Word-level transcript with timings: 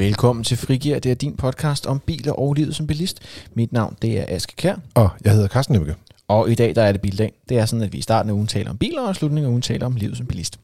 Velkommen 0.00 0.44
til 0.44 0.56
Frigir. 0.56 0.98
Det 0.98 1.10
er 1.10 1.14
din 1.14 1.36
podcast 1.36 1.86
om 1.86 1.98
biler 1.98 2.32
og 2.32 2.54
livet 2.54 2.76
som 2.76 2.86
bilist. 2.86 3.20
Mit 3.54 3.72
navn 3.72 3.96
det 4.02 4.18
er 4.18 4.24
Aske 4.28 4.56
Kær. 4.56 4.74
Og 4.94 5.10
jeg 5.24 5.32
hedder 5.32 5.48
Carsten 5.48 5.76
Nøbke. 5.76 5.94
Og 6.28 6.50
i 6.50 6.54
dag 6.54 6.74
der 6.74 6.82
er 6.82 6.92
det 6.92 7.00
bildag. 7.00 7.32
Det 7.48 7.58
er 7.58 7.66
sådan, 7.66 7.82
at 7.82 7.92
vi 7.92 7.98
i 7.98 8.02
starten 8.02 8.30
af 8.30 8.34
ugen 8.34 8.46
taler 8.46 8.70
om 8.70 8.78
biler, 8.78 9.02
og 9.02 9.10
i 9.10 9.14
slutningen 9.14 9.46
af 9.46 9.50
ugen 9.50 9.62
taler 9.62 9.86
om 9.86 9.96
livet 9.96 10.16
som 10.16 10.26
bilist. 10.26 10.60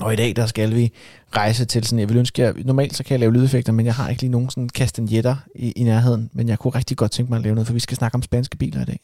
Og 0.00 0.12
i 0.12 0.16
dag 0.16 0.36
der 0.36 0.46
skal 0.46 0.74
vi 0.74 0.92
rejse 1.36 1.64
til 1.64 1.84
sådan, 1.84 1.98
jeg 1.98 2.08
vil 2.08 2.16
ønske, 2.16 2.46
at 2.46 2.66
normalt 2.66 2.96
så 2.96 3.04
kan 3.04 3.12
jeg 3.12 3.20
lave 3.20 3.32
lydeffekter, 3.32 3.72
men 3.72 3.86
jeg 3.86 3.94
har 3.94 4.08
ikke 4.08 4.22
lige 4.22 4.30
nogen 4.30 4.50
sådan 4.50 4.68
kastanjetter 4.68 5.36
i, 5.54 5.72
i 5.72 5.82
nærheden. 5.82 6.30
Men 6.32 6.48
jeg 6.48 6.58
kunne 6.58 6.74
rigtig 6.74 6.96
godt 6.96 7.10
tænke 7.10 7.30
mig 7.30 7.36
at 7.36 7.42
lave 7.42 7.54
noget, 7.54 7.66
for 7.66 7.74
vi 7.74 7.80
skal 7.80 7.96
snakke 7.96 8.14
om 8.14 8.22
spanske 8.22 8.56
biler 8.56 8.82
i 8.82 8.84
dag. 8.84 9.00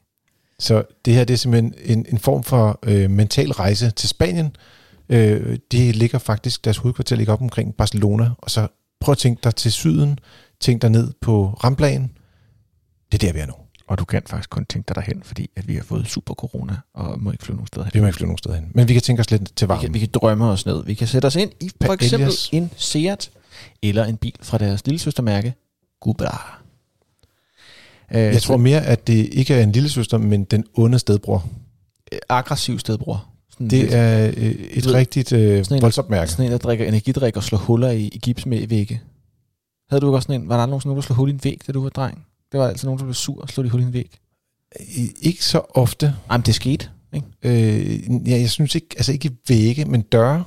Så 0.58 0.82
det 1.04 1.14
her 1.14 1.24
det 1.24 1.34
er 1.34 1.38
simpelthen 1.38 1.74
en, 1.84 2.06
en 2.08 2.18
form 2.18 2.42
for 2.42 2.78
øh, 2.82 3.10
mental 3.10 3.52
rejse 3.52 3.90
til 3.90 4.08
Spanien. 4.08 4.56
Øh, 5.08 5.58
de 5.72 5.92
ligger 5.92 6.18
faktisk, 6.18 6.64
deres 6.64 6.76
hovedkvarter 6.76 7.16
ligger 7.16 7.32
op 7.32 7.42
omkring 7.42 7.74
Barcelona, 7.74 8.30
og 8.38 8.50
så 8.50 8.68
prøv 9.00 9.12
at 9.12 9.18
tænke 9.18 9.40
dig 9.44 9.54
til 9.54 9.72
syden, 9.72 10.18
tænk 10.60 10.82
dig 10.82 10.90
ned 10.90 11.12
på 11.20 11.58
Ramplagen. 11.64 12.12
Det 13.12 13.22
er 13.22 13.26
der, 13.26 13.32
vi 13.32 13.38
er 13.38 13.46
nu. 13.46 13.52
Og 13.86 13.98
du 13.98 14.04
kan 14.04 14.22
faktisk 14.26 14.50
kun 14.50 14.64
tænke 14.66 14.88
dig 14.88 14.94
derhen, 14.96 15.22
fordi 15.22 15.50
at 15.56 15.68
vi 15.68 15.74
har 15.74 15.82
fået 15.82 16.06
super 16.08 16.34
corona, 16.34 16.76
og 16.94 17.20
må 17.22 17.32
ikke 17.32 17.44
flyve 17.44 17.56
nogen 17.56 17.66
steder 17.66 17.84
hen. 17.84 17.90
Vi 17.94 18.00
må 18.00 18.06
ikke 18.06 18.16
flyve 18.16 18.26
nogen 18.26 18.38
steder 18.38 18.54
hen. 18.54 18.70
Men 18.74 18.88
vi 18.88 18.92
kan 18.92 19.02
tænke 19.02 19.20
os 19.20 19.30
lidt 19.30 19.56
til 19.56 19.66
Vi 19.66 19.68
varmen. 19.68 19.80
kan, 19.84 19.94
vi 19.94 19.98
kan 19.98 20.08
drømme 20.14 20.44
os 20.44 20.66
ned. 20.66 20.84
Vi 20.84 20.94
kan 20.94 21.06
sætte 21.08 21.26
os 21.26 21.36
ind 21.36 21.50
i 21.60 21.70
for 21.84 21.92
eksempel 21.92 22.32
en 22.52 22.70
Seat, 22.76 23.30
eller 23.82 24.04
en 24.04 24.16
bil 24.16 24.34
fra 24.42 24.58
deres 24.58 24.86
lille 24.86 24.98
søstermærke, 24.98 25.54
Gubra. 26.00 26.58
Øh, 28.14 28.20
Jeg 28.20 28.42
tror 28.42 28.56
mere, 28.56 28.82
at 28.86 29.06
det 29.06 29.28
ikke 29.32 29.54
er 29.54 29.62
en 29.62 29.72
lille 29.72 29.88
søster, 29.88 30.18
men 30.18 30.44
den 30.44 30.64
onde 30.74 30.98
stedbror. 30.98 31.48
aggressiv 32.28 32.78
stedbror. 32.78 33.28
Sådan 33.58 33.70
Det 33.70 33.78
lidt- 33.82 33.94
er 33.94 34.26
øh, 34.28 34.34
et 34.70 34.84
ved- 34.86 34.94
rigtigt 34.94 35.32
øh, 35.32 35.64
sådan 35.64 35.78
en- 35.78 35.82
voldsomt 35.82 36.10
mærke. 36.10 36.30
Sådan 36.30 36.44
en, 36.46 36.52
der 36.52 36.58
drikker 36.58 36.88
energidrik 36.88 37.36
og 37.36 37.42
slår 37.42 37.58
huller 37.58 37.90
i, 37.90 38.02
i 38.12 38.18
gips 38.18 38.46
med 38.46 38.66
vægge. 38.66 39.00
Havde 39.90 40.00
du 40.00 40.06
ikke 40.06 40.16
også 40.16 40.26
sådan 40.26 40.40
en, 40.42 40.48
var 40.48 40.54
der 40.56 40.62
aldrig 40.62 40.80
nogen, 40.86 40.96
der 40.96 41.02
slog 41.02 41.16
hul 41.16 41.28
i 41.28 41.32
en 41.32 41.40
væg, 41.44 41.60
da 41.66 41.72
du 41.72 41.82
var 41.82 41.88
dreng? 41.88 42.24
Det 42.52 42.60
var 42.60 42.68
altid 42.68 42.86
nogen, 42.86 42.98
der 42.98 43.04
blev 43.04 43.14
sur 43.14 43.42
og 43.42 43.48
slog 43.48 43.64
de 43.64 43.70
hul 43.70 43.80
i 43.80 43.84
en 43.84 43.92
væg. 43.92 44.10
Ikke 45.22 45.44
så 45.44 45.60
ofte. 45.74 46.14
Ej, 46.30 46.36
men 46.36 46.46
det 46.46 46.54
skete, 46.54 46.88
ikke? 47.14 47.26
Øh, 47.42 48.28
ja, 48.30 48.38
jeg 48.40 48.50
synes 48.50 48.74
ikke, 48.74 48.86
altså 48.96 49.12
ikke 49.12 49.30
vægge, 49.48 49.84
men 49.84 50.00
døre. 50.02 50.44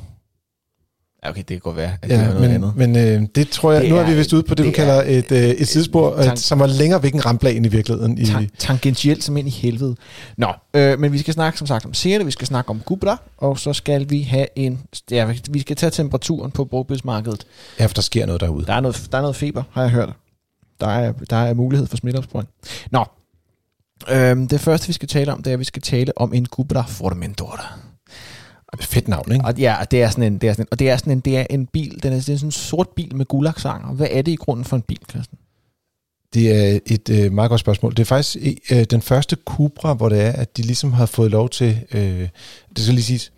Ja, 1.25 1.29
okay, 1.29 1.39
det 1.39 1.47
kan 1.47 1.59
godt 1.59 1.75
være, 1.75 1.91
at 2.01 2.09
det 2.09 2.15
Ja, 2.17 2.25
var 2.27 2.33
noget 2.33 2.49
andet. 2.49 2.75
men, 2.75 2.91
men 2.91 3.21
øh, 3.21 3.27
det 3.35 3.49
tror 3.49 3.71
jeg, 3.71 3.81
Det 3.81 3.89
nu 3.89 3.95
er 3.95 4.01
er- 4.01 4.09
vi 4.09 4.15
vist 4.15 4.33
ude 4.33 4.43
på 4.43 4.55
det, 4.55 4.57
det 4.57 4.65
du 4.65 4.71
kalder 4.75 4.93
er- 4.93 5.17
et, 5.17 5.31
øh, 5.31 5.37
et 5.49 5.67
sidespor, 5.67 6.15
Tank- 6.15 6.31
øh, 6.31 6.37
som 6.37 6.61
er 6.61 6.65
længere 6.67 7.03
væk 7.03 7.13
end 7.13 7.25
ramplagen 7.25 7.65
i 7.65 7.67
virkeligheden. 7.67 8.17
I, 8.17 8.23
Tan- 8.25 8.49
tangentielt 8.57 9.23
som 9.23 9.37
ind 9.37 9.47
i 9.47 9.51
helvede. 9.51 9.95
Nå, 10.37 10.47
øh, 10.73 10.99
men 10.99 11.13
vi 11.13 11.17
skal 11.17 11.33
snakke 11.33 11.57
som 11.57 11.67
sagt 11.67 11.85
om 11.85 11.93
Seat, 11.93 12.25
vi 12.25 12.31
skal 12.31 12.47
snakke 12.47 12.69
om 12.69 12.79
Gubra, 12.85 13.21
og 13.37 13.59
så 13.59 13.73
skal 13.73 14.09
vi 14.09 14.21
have 14.21 14.47
en... 14.55 14.79
Ja, 15.11 15.33
vi 15.49 15.59
skal 15.59 15.75
tage 15.75 15.89
temperaturen 15.89 16.51
på 16.51 16.65
brugbilsmarkedet. 16.65 17.45
ja, 17.79 17.85
for 17.85 17.93
der 17.93 18.01
sker 18.01 18.25
noget 18.25 18.41
derude. 18.41 18.65
Der 18.65 18.73
er 18.73 18.79
noget, 18.81 19.07
der 19.11 19.17
er 19.17 19.21
noget 19.21 19.35
feber, 19.35 19.63
har 19.71 19.81
jeg 19.81 19.91
hørt. 19.91 20.09
Der 20.79 20.87
er, 20.87 21.11
der 21.29 21.35
er 21.37 21.53
mulighed 21.53 21.87
for 21.87 21.97
smitteopsporing. 21.97 22.49
Nå, 22.91 23.05
øhm, 24.09 24.47
det 24.47 24.59
første 24.61 24.87
vi 24.87 24.93
skal 24.93 25.07
tale 25.07 25.33
om, 25.33 25.43
det 25.43 25.49
er, 25.51 25.53
at 25.53 25.59
vi 25.59 25.63
skal 25.63 25.81
tale 25.81 26.17
om 26.17 26.33
en 26.33 26.47
Fedt 28.79 29.07
navn, 29.07 29.31
ikke? 29.31 29.45
Og 29.45 29.53
ja, 29.57 29.79
og 29.79 29.91
det 29.91 30.01
er 30.01 30.09
sådan 30.09 30.23
en, 30.23 30.37
det 30.37 30.49
er 30.49 30.53
sådan 30.53 30.63
en, 30.63 30.67
og 30.71 30.79
det 30.79 30.89
er 30.89 30.97
sådan 30.97 31.13
en, 31.13 31.19
det 31.19 31.37
er 31.37 31.45
en 31.49 31.65
bil, 31.65 32.03
den 32.03 32.13
er, 32.13 32.17
det 32.17 32.29
er 32.29 32.35
sådan 32.37 32.47
en 32.47 32.51
sort 32.51 32.89
bil 32.89 33.15
med 33.15 33.25
gulagsanger. 33.25 33.93
Hvad 33.93 34.07
er 34.11 34.21
det 34.21 34.31
i 34.31 34.35
grunden 34.35 34.65
for 34.65 34.75
en 34.75 34.81
bil, 34.81 34.99
Christian? 35.09 35.37
Det 36.33 36.51
er 36.55 36.79
et 36.85 37.09
øh, 37.09 37.31
meget 37.31 37.49
godt 37.49 37.61
spørgsmål. 37.61 37.91
Det 37.91 37.99
er 37.99 38.05
faktisk 38.05 38.37
øh, 38.71 38.83
den 38.83 39.01
første 39.01 39.37
Cupra, 39.45 39.93
hvor 39.93 40.09
det 40.09 40.21
er, 40.21 40.31
at 40.31 40.57
de 40.57 40.61
ligesom 40.61 40.93
har 40.93 41.05
fået 41.05 41.31
lov 41.31 41.49
til, 41.49 41.79
øh, 41.93 42.29
det 42.75 42.79
skal 42.79 42.93
lige 42.93 43.03
sige, 43.03 43.31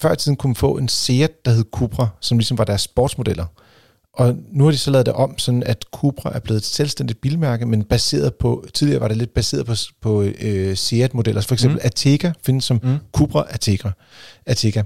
før 0.00 0.12
i 0.12 0.16
tiden 0.16 0.36
kunne 0.36 0.48
man 0.48 0.56
få 0.56 0.76
en 0.76 0.88
Seat, 0.88 1.44
der 1.44 1.50
hed 1.50 1.64
Cupra, 1.72 2.08
som 2.20 2.38
ligesom 2.38 2.58
var 2.58 2.64
deres 2.64 2.80
sportsmodeller. 2.80 3.46
Og 4.16 4.36
nu 4.52 4.64
har 4.64 4.70
de 4.70 4.78
så 4.78 4.90
lavet 4.90 5.06
det 5.06 5.14
om, 5.14 5.38
sådan 5.38 5.62
at 5.62 5.84
Cupra 5.92 6.34
er 6.34 6.40
blevet 6.40 6.60
et 6.60 6.64
selvstændigt 6.64 7.20
bilmærke, 7.20 7.66
men 7.66 7.84
baseret 7.84 8.34
på, 8.34 8.64
tidligere 8.74 9.00
var 9.00 9.08
det 9.08 9.16
lidt 9.16 9.34
baseret 9.34 9.66
på, 9.66 9.74
på 10.00 10.22
øh, 10.22 10.76
Seat-modeller. 10.76 11.40
For 11.40 11.54
eksempel 11.54 11.76
mm. 11.82 11.86
Ateca 11.86 12.32
findes 12.42 12.64
som 12.64 12.80
Mm. 12.82 12.96
Cupra 13.12 13.46
Ateca. 13.50 13.90
Ateca. 14.46 14.82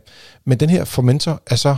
Men 0.46 0.60
den 0.60 0.70
her 0.70 0.84
Formentor 0.84 1.42
er 1.46 1.56
så 1.56 1.76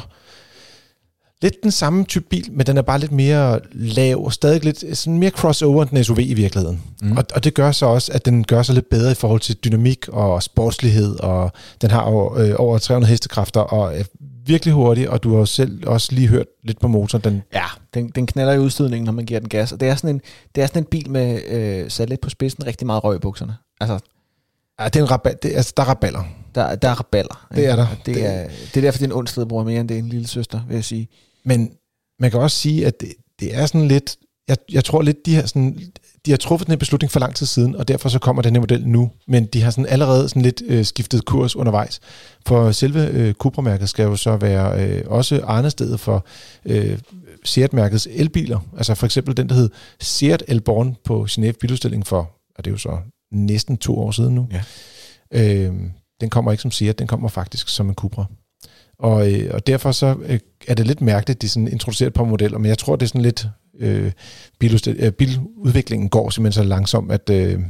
lidt 1.43 1.63
den 1.63 1.71
samme 1.71 2.05
type 2.05 2.25
bil, 2.31 2.53
men 2.53 2.67
den 2.67 2.77
er 2.77 2.83
bare 2.83 2.99
lidt 2.99 3.13
mere 3.13 3.61
lav, 3.73 4.25
og 4.25 4.33
stadig 4.33 4.65
lidt 4.65 4.99
sådan 4.99 5.19
mere 5.19 5.31
crossover 5.31 5.83
end 5.83 5.91
den 5.91 6.05
SUV 6.05 6.19
i 6.19 6.35
virkeligheden. 6.35 6.83
Mm. 7.03 7.17
Og, 7.17 7.25
og 7.35 7.45
det 7.45 7.55
gør 7.55 7.73
så 7.73 7.87
også, 7.87 8.13
at 8.13 8.25
den 8.25 8.45
gør 8.45 8.63
sig 8.63 8.75
lidt 8.75 8.89
bedre 8.91 9.11
i 9.11 9.15
forhold 9.15 9.41
til 9.41 9.57
dynamik 9.65 10.09
og 10.09 10.43
sportslighed, 10.43 11.21
og 11.21 11.53
den 11.81 11.91
har 11.91 12.11
jo 12.11 12.39
øh, 12.39 12.55
over 12.59 12.79
300 12.79 13.11
hestekræfter 13.11 13.61
og 13.61 13.99
er 13.99 14.05
virkelig 14.51 14.75
hurtig, 14.75 15.11
og 15.11 15.23
du 15.23 15.31
har 15.31 15.39
jo 15.39 15.47
selv 15.47 15.89
også 15.89 16.13
lige 16.13 16.29
hørt 16.29 16.47
lidt 16.63 16.81
på 16.81 16.89
motoren. 16.89 17.25
Den, 17.25 17.43
Ja, 17.55 17.65
den, 17.95 18.09
den 18.09 18.27
knaller 18.27 18.53
i 18.53 18.59
udstødningen, 18.59 19.05
når 19.05 19.13
man 19.13 19.27
giver 19.27 19.41
den 19.41 19.49
gas. 19.49 19.73
Og 19.73 19.81
det 19.81 19.89
er 19.89 19.95
sådan 19.95 20.15
en, 20.17 20.21
det 20.55 20.63
er 20.63 20.67
sådan 20.67 20.83
en 20.83 20.87
bil 20.87 21.11
med 21.11 21.41
øh, 21.47 21.91
sat 21.91 22.09
lidt 22.09 22.21
på 22.21 22.31
spidsen 22.31 22.67
rigtig 22.67 22.87
meget 22.87 23.05
røg 23.05 23.17
i 23.17 23.19
bukserne. 23.19 23.57
Altså, 23.81 23.99
ja, 24.81 24.85
det 24.85 24.97
er 24.97 25.03
en 25.03 25.11
rabat, 25.11 25.43
det, 25.43 25.53
altså, 25.55 25.73
der 25.77 25.83
er 25.83 25.87
raballer. 25.89 26.25
der, 26.55 26.75
der 26.75 26.89
er 26.89 26.95
raballer. 26.95 27.47
Det 27.55 27.67
er 27.67 27.77
der. 27.77 27.87
Og 27.87 27.97
Det, 28.07 28.27
er, 28.27 28.49
det 28.49 28.77
er 28.77 28.81
derfor, 28.81 28.99
det 28.99 29.05
er 29.05 29.09
en 29.11 29.13
ond 29.13 29.27
stedbror 29.27 29.65
mere, 29.65 29.81
end 29.81 29.89
det 29.89 29.95
er 29.95 29.99
en 29.99 30.09
lille 30.09 30.27
søster, 30.29 30.61
vil 30.69 30.75
jeg 30.75 30.85
sige. 30.85 31.09
Men 31.45 31.73
man 32.21 32.31
kan 32.31 32.41
også 32.41 32.57
sige, 32.57 32.87
at 32.87 33.01
det, 33.01 33.13
det 33.41 33.57
er 33.57 33.67
sådan 33.67 33.89
lidt, 33.89 34.17
jeg, 34.51 34.57
jeg 34.73 34.85
tror 34.85 35.03
lidt, 35.03 35.27
de 35.27 35.35
har, 35.35 35.47
sådan, 35.47 35.79
de 36.27 36.31
har 36.31 36.39
truffet 36.39 36.67
den 36.67 36.73
her 36.73 36.79
beslutning 36.79 37.11
for 37.11 37.21
lang 37.21 37.35
tid 37.35 37.47
siden, 37.47 37.77
og 37.77 37.89
derfor 37.89 38.09
så 38.09 38.19
kommer 38.19 38.43
den 38.43 38.55
her 38.55 38.61
model 38.61 38.89
nu. 38.89 39.11
Men 39.29 39.47
de 39.47 39.63
har 39.63 39.71
sådan 39.71 39.87
allerede 39.87 40.29
sådan 40.29 40.43
lidt 40.43 40.63
øh, 40.67 40.85
skiftet 40.85 41.25
kurs 41.25 41.57
undervejs. 41.57 42.01
For 42.47 42.73
selve 42.73 43.09
øh, 43.09 43.35
Cupra-mærket 43.35 43.89
skal 43.89 44.03
jo 44.03 44.17
så 44.17 44.37
være 44.37 44.85
øh, 44.85 45.05
også 45.07 45.41
arnestedet 45.45 46.01
for 46.01 46.27
øh, 46.65 46.99
Seat-mærkets 47.45 48.09
elbiler. 48.11 48.59
Altså 48.77 48.95
for 48.95 49.07
eksempel 49.07 49.37
den, 49.37 49.49
der 49.49 49.55
hed 49.55 49.71
Seat 50.01 50.43
Elborn 50.49 50.97
på 51.05 51.27
Genève 51.31 51.53
biludstilling 51.61 52.07
for, 52.07 52.31
og 52.59 52.65
det 52.65 52.71
er 52.71 52.75
jo 52.75 52.79
så 52.79 52.99
næsten 53.33 53.77
to 53.77 53.99
år 53.99 54.11
siden 54.11 54.35
nu. 54.35 54.49
Ja. 54.53 54.63
Øh, 55.33 55.75
den 56.21 56.31
kommer 56.31 56.53
ikke 56.53 56.63
som 56.63 56.71
Seat, 56.71 56.99
den 56.99 57.07
kommer 57.07 57.29
faktisk 57.29 57.69
som 57.69 57.89
en 57.89 57.95
Cupra. 57.95 58.25
Og, 58.99 59.33
øh, 59.33 59.51
og 59.55 59.67
derfor 59.67 59.93
så 59.93 60.17
øh, 60.27 60.39
er 60.69 60.75
det 60.75 60.87
lidt 60.87 61.01
mærkeligt, 61.01 61.37
at 61.37 61.43
de 61.43 61.49
sådan 61.49 61.69
introducerer 61.69 62.07
et 62.07 62.15
par 62.15 62.25
modeller, 62.25 62.59
men 62.59 62.69
jeg 62.69 62.79
tror, 62.79 62.97
det 62.97 63.07
er 63.07 63.09
sådan 63.09 63.23
lidt, 63.23 63.47
øh, 63.81 64.13
biludstil, 64.59 64.97
øh, 64.99 65.13
biludviklingen 65.13 66.09
går 66.09 66.31
simpelthen 66.31 66.63
så 66.65 66.69
langsomt, 66.69 67.13
at 67.13 67.31
øh, 67.31 67.61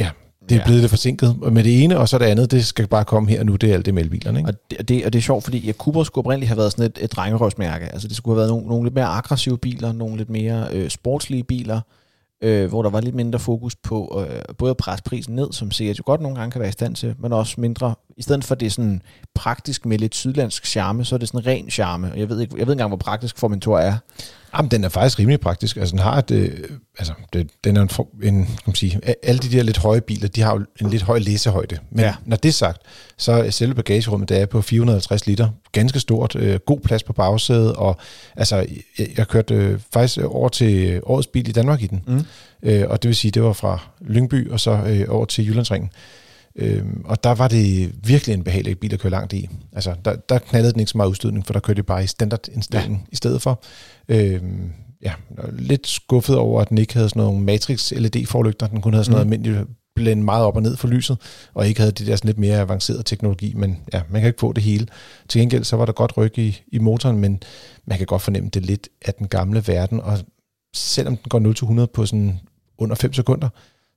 ja, 0.00 0.10
det 0.48 0.52
er 0.52 0.60
Ja. 0.60 0.64
blevet 0.64 0.80
lidt 0.80 0.90
forsinket 0.90 1.52
med 1.52 1.64
det 1.64 1.84
ene, 1.84 1.98
og 1.98 2.08
så 2.08 2.18
det 2.18 2.24
andet, 2.24 2.50
det 2.50 2.66
skal 2.66 2.86
bare 2.86 3.04
komme 3.04 3.30
her 3.30 3.42
nu, 3.44 3.56
det 3.56 3.70
er 3.70 3.74
alt 3.74 3.86
det 3.86 3.94
med 3.94 4.02
elbilerne. 4.02 4.38
Ikke? 4.38 4.50
Og 4.50 4.54
det, 4.70 4.78
og 4.78 4.88
det, 4.88 5.04
og 5.06 5.12
det 5.12 5.18
er 5.18 5.22
sjovt, 5.22 5.44
fordi 5.44 5.58
ja, 5.58 5.72
Cupra 5.72 6.04
skulle 6.04 6.22
oprindeligt 6.22 6.48
have 6.48 6.56
været 6.58 6.72
sådan 6.72 6.84
et, 6.84 6.98
et 7.00 7.12
drengerøvsmærke. 7.12 7.84
Altså 7.92 8.08
det 8.08 8.16
skulle 8.16 8.34
have 8.34 8.38
været 8.38 8.50
nogle, 8.50 8.66
nogle 8.66 8.84
lidt 8.84 8.94
mere 8.94 9.06
aggressive 9.06 9.58
biler, 9.58 9.92
nogle 9.92 10.16
lidt 10.16 10.30
mere 10.30 10.68
øh, 10.72 10.90
sportslige 10.90 11.44
biler, 11.44 11.80
øh, 12.42 12.68
hvor 12.68 12.82
der 12.82 12.90
var 12.90 13.00
lidt 13.00 13.14
mindre 13.14 13.38
fokus 13.38 13.76
på 13.76 14.26
øh, 14.28 14.40
både 14.58 14.70
at 14.70 14.76
presse 14.76 15.02
prisen 15.04 15.34
ned, 15.34 15.52
som 15.52 15.70
Seat 15.70 15.98
jo 15.98 16.02
godt 16.06 16.20
nogle 16.20 16.38
gange 16.38 16.50
kan 16.52 16.60
være 16.60 16.68
i 16.68 16.72
stand 16.72 16.94
til, 16.94 17.14
men 17.18 17.32
også 17.32 17.60
mindre, 17.60 17.94
i 18.16 18.22
stedet 18.22 18.44
for 18.44 18.54
det 18.54 18.72
sådan 18.72 19.02
praktisk 19.34 19.86
med 19.86 19.98
lidt 19.98 20.14
sydlandsk 20.14 20.66
charme, 20.66 21.04
så 21.04 21.14
er 21.14 21.18
det 21.18 21.28
sådan 21.28 21.46
ren 21.46 21.70
charme. 21.70 22.12
Og 22.12 22.18
jeg 22.18 22.28
ved 22.28 22.40
ikke, 22.40 22.54
jeg 22.58 22.66
ved 22.66 22.72
ikke 22.72 22.72
engang, 22.72 22.90
hvor 22.90 22.96
praktisk 22.96 23.38
Formentor 23.38 23.78
er. 23.78 23.96
Jamen, 24.56 24.70
den 24.70 24.84
er 24.84 24.88
faktisk 24.88 25.18
rimelig 25.18 25.40
praktisk. 25.40 25.76
Altså, 25.76 25.92
den 25.92 25.98
har 25.98 26.18
et, 26.18 26.30
øh, 26.30 26.50
altså, 26.98 27.12
det, 27.32 27.50
den 27.64 27.76
er 27.76 27.80
en, 27.80 27.90
en, 28.22 28.44
kan 28.46 28.56
man 28.66 28.74
sige, 28.74 29.00
alle 29.22 29.38
de 29.38 29.56
der 29.56 29.62
lidt 29.62 29.78
høje 29.78 30.00
biler, 30.00 30.28
de 30.28 30.42
har 30.42 30.52
jo 30.52 30.64
en 30.80 30.90
lidt 30.90 31.02
høj 31.02 31.18
læsehøjde. 31.18 31.78
Men 31.90 32.04
ja. 32.04 32.14
når 32.24 32.36
det 32.36 32.48
er 32.48 32.52
sagt, 32.52 32.82
så 33.16 33.32
er 33.32 33.50
selve 33.50 33.74
bagagerummet, 33.74 34.28
der 34.28 34.36
er 34.36 34.46
på 34.46 34.62
450 34.62 35.26
liter, 35.26 35.48
ganske 35.72 36.00
stort, 36.00 36.36
øh, 36.36 36.58
god 36.66 36.80
plads 36.80 37.02
på 37.02 37.12
bagsædet, 37.12 37.72
og 37.72 37.96
altså, 38.36 38.56
jeg, 38.98 39.08
jeg 39.16 39.28
kørte 39.28 39.54
øh, 39.54 39.80
faktisk 39.92 40.18
over 40.24 40.48
til 40.48 41.00
årets 41.02 41.26
bil 41.26 41.48
i 41.48 41.52
Danmark 41.52 41.82
i 41.82 41.86
den. 41.86 42.02
Mm. 42.06 42.24
Øh, 42.62 42.84
og 42.88 43.02
det 43.02 43.08
vil 43.08 43.16
sige, 43.16 43.30
det 43.30 43.42
var 43.42 43.52
fra 43.52 43.78
Lyngby 44.00 44.50
og 44.50 44.60
så 44.60 44.70
øh, 44.86 45.04
over 45.08 45.24
til 45.24 45.46
Jyllandsringen. 45.46 45.90
Øh, 46.56 46.84
og 47.04 47.24
der 47.24 47.30
var 47.34 47.48
det 47.48 47.92
virkelig 48.08 48.34
en 48.34 48.44
behagelig 48.44 48.78
bil 48.78 48.94
at 48.94 49.00
køre 49.00 49.10
langt 49.10 49.32
i. 49.32 49.48
Altså, 49.72 49.94
der, 50.04 50.16
der 50.16 50.38
knaldede 50.38 50.72
den 50.72 50.80
ikke 50.80 50.90
så 50.90 50.96
meget 50.96 51.10
udstødning, 51.10 51.46
for 51.46 51.52
der 51.52 51.60
kørte 51.60 51.76
det 51.76 51.86
bare 51.86 52.04
i 52.04 52.06
standardindstilling 52.06 52.94
ja. 52.94 53.12
i 53.12 53.16
stedet 53.16 53.42
for. 53.42 53.62
Øh, 54.08 54.40
ja, 55.02 55.12
lidt 55.52 55.86
skuffet 55.86 56.36
over, 56.36 56.60
at 56.60 56.68
den 56.68 56.78
ikke 56.78 56.94
havde 56.94 57.08
sådan 57.08 57.22
nogle 57.22 57.40
Matrix 57.40 57.92
LED-forlygter. 57.92 58.66
Den 58.66 58.80
kun 58.80 58.92
havde 58.92 59.04
sådan 59.04 59.12
noget 59.12 59.26
Mm. 59.26 59.32
almindeligt 59.32 59.68
blænde 59.94 60.22
meget 60.24 60.44
op 60.44 60.56
og 60.56 60.62
ned 60.62 60.76
for 60.76 60.88
lyset, 60.88 61.18
og 61.54 61.68
ikke 61.68 61.80
havde 61.80 61.92
det 61.92 62.06
der 62.06 62.16
sådan 62.16 62.28
lidt 62.28 62.38
mere 62.38 62.58
avancerede 62.60 63.02
teknologi, 63.02 63.54
men 63.56 63.78
ja, 63.92 64.02
man 64.10 64.20
kan 64.20 64.28
ikke 64.28 64.40
få 64.40 64.52
det 64.52 64.62
hele. 64.62 64.86
Til 65.28 65.40
gengæld 65.40 65.64
så 65.64 65.76
var 65.76 65.84
der 65.84 65.92
godt 65.92 66.16
ryg 66.16 66.38
i, 66.38 66.62
i 66.68 66.78
motoren, 66.78 67.18
men 67.18 67.42
man 67.84 67.98
kan 67.98 68.06
godt 68.06 68.22
fornemme 68.22 68.50
det 68.50 68.66
lidt 68.66 68.88
af 69.06 69.14
den 69.14 69.28
gamle 69.28 69.62
verden, 69.66 70.00
og 70.00 70.18
selvom 70.74 71.16
den 71.16 71.28
går 71.28 71.82
0-100 71.82 71.86
på 71.86 72.06
sådan 72.06 72.40
under 72.78 72.96
5 72.96 73.12
sekunder, 73.12 73.48